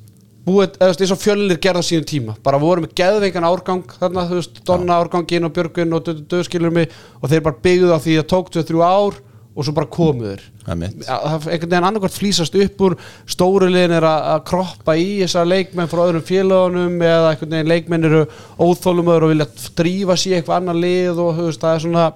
[0.47, 2.37] búið, eða þú veist, eins og fjölnir gerða sínum tíma.
[2.47, 6.93] Bara voru með geðveikan árgang þarna, þú veist, Donna árgangin og Björgun og döðskilur mig
[7.21, 9.23] og þeir bara byggðu á því að tók 2-3 ár
[9.57, 12.97] og svo bara komuður er er einhvern veginn annarkvært flýsast upp úr
[13.31, 18.09] stóru liðin er að, kroppa í þessa leikmenn frá öðrum félagunum eða einhvern veginn leikmenn
[18.11, 18.23] eru
[18.61, 22.07] óþólumöður og vilja drífa sér eitthvað annar lið og þú veist, það er svona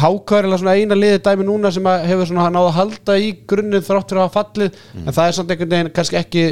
[0.00, 4.12] hákar er svona eina liði dæmi núna sem hefur náða að halda í grunnið þrátt
[4.12, 4.80] fyrir að hafa fallið.
[4.94, 5.04] Mm.
[5.06, 6.44] en það er samt einhvern veginn kannski ekki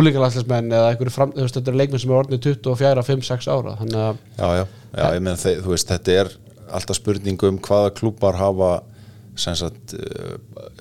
[0.00, 3.48] úlíkalagslismenn eða einhverju fram, þú veist, þetta er leikmenn sem er orðnið 24, 5, 6
[3.52, 4.64] ára að Já, já,
[4.96, 6.34] já ég þeir, þú veist, þetta er
[6.76, 8.74] alltaf spurning um hvaða klúpar hafa
[9.36, 10.36] sagt uh,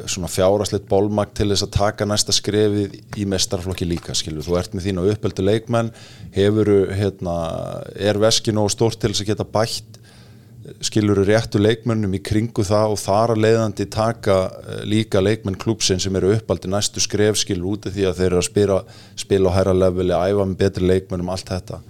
[0.08, 4.76] svona fjárasleitt bólmag til þess að taka næsta skrefið í mestarflokki líka skilur, þú ert
[4.76, 5.92] með þín og uppeldu leikmenn
[6.36, 7.36] hefur, hérna,
[7.96, 10.00] er veskinu og stórt til þess að geta bætt
[10.84, 16.02] skilur réttu leikmönnum í kringu það og þar að leiðandi taka eh, líka leikmenn klúpsin
[16.02, 18.80] sem eru uppaldi næstu skref skilur úti því að þeir eru að spila,
[19.26, 21.82] spila á hæra leveli, æfa með betri leikmönnum allt þetta,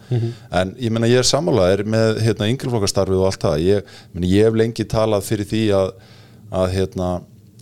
[0.61, 4.49] en ég meina ég er sammálaðir með hérna yngreflokkastarfið og allt það, ég, meni, ég
[4.49, 5.95] hef lengi talað fyrir því að,
[6.63, 7.13] að hérna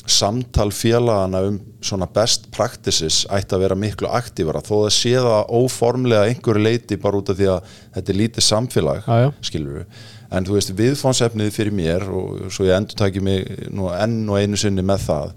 [0.09, 4.63] samtal félagana um svona best practices ætti að vera miklu aktífara.
[4.63, 8.47] Þó það sé það óformlega einhverju leiti bara út af því að þetta er lítið
[8.47, 9.29] samfélag já.
[9.43, 10.03] skilur við
[10.33, 14.39] en þú veist viðfánsefnið fyrir mér og svo ég endur taki mig nú enn og
[14.41, 15.35] einu sinni með það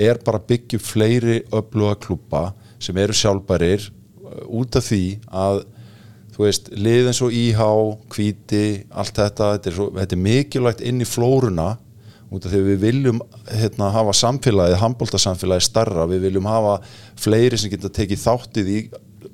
[0.00, 2.42] er bara upp fleiri öfluga klúpa
[2.80, 5.62] sem eru sjálfbærir uh, út af því að
[6.34, 7.68] þú veist, lið eins og íhá,
[8.14, 11.74] hvíti allt þetta, þetta er, svo, þetta er mikilvægt inn í flóruna
[12.30, 16.78] út af því við viljum hérna, hafa samfélagið, handbóltasamfélagið starra, við viljum hafa
[17.18, 18.80] fleiri sem geta tekið þáttið í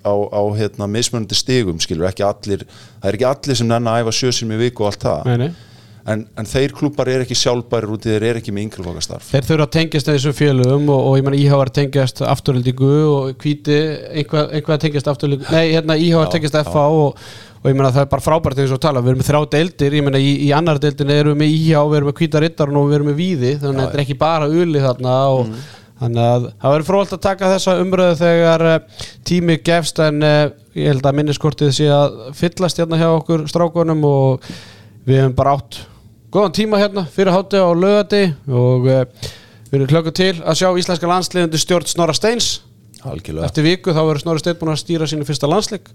[0.07, 2.67] á, á hérna, mismunandi stigum skilur ekki allir,
[3.01, 5.27] það er ekki allir sem nenni að æfa sjösum í viku og allt það.
[5.27, 5.73] Nei, nei.
[6.13, 9.49] en, en þeir klúpar er ekki sjálfbæri út í þeir er ekki með yngreflokastarf Þeir
[9.49, 13.79] þurfa að tengjast þessum félögum og, og ég menna IH er tengjast afturöldingu og hvíti
[14.13, 17.25] einhvað, einhvað tengjast afturöldingu nei, hérna er tengjast FA og,
[17.59, 19.99] og ég menna það er bara frábært eins og tala, við erum með þrjá deildir
[19.99, 22.79] ég menna í, í annar deildin erum við með IH við erum með hvíta rittarun
[22.79, 25.51] og við erum með víði þannig að þetta er ekki bara uli þarna og
[26.01, 30.53] þannig að það verður fróðalt að taka þessa umröðu þegar uh, tími gefst en uh,
[30.77, 34.49] ég held að minniskortið sé að fyllast hérna hjá okkur strákunum og
[35.07, 35.81] við hefum bara átt
[36.35, 39.05] góðan tíma hérna fyrir hátti á lögati og uh,
[39.71, 42.61] við erum klöku til að sjá íslenska landsliðandi stjórn Snorra Steins.
[43.07, 43.49] Algjörlega.
[43.49, 45.89] Eftir viku þá verður Snorra Steins búin að stýra sínu fyrsta landsleik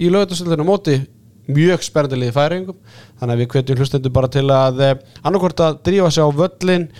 [0.00, 1.00] í lögatastöldinu móti
[1.50, 2.76] mjög spennandi liði færingum
[3.18, 4.82] þannig að við hvetjum hlustendur bara til að
[5.24, 6.90] annarkvort að drífa sig á völlin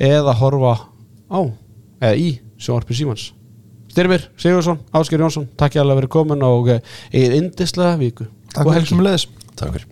[0.00, 0.72] eða horfa
[1.30, 1.40] á
[2.00, 3.30] eða í sjónvarpi Símans.
[3.90, 8.28] Styrmir, Sigursson, Ásker Jónsson takk ég alveg að vera komin og uh, eigið indislega viku
[8.54, 9.26] Takk fyrir sem leðis
[9.58, 9.88] takk fyrir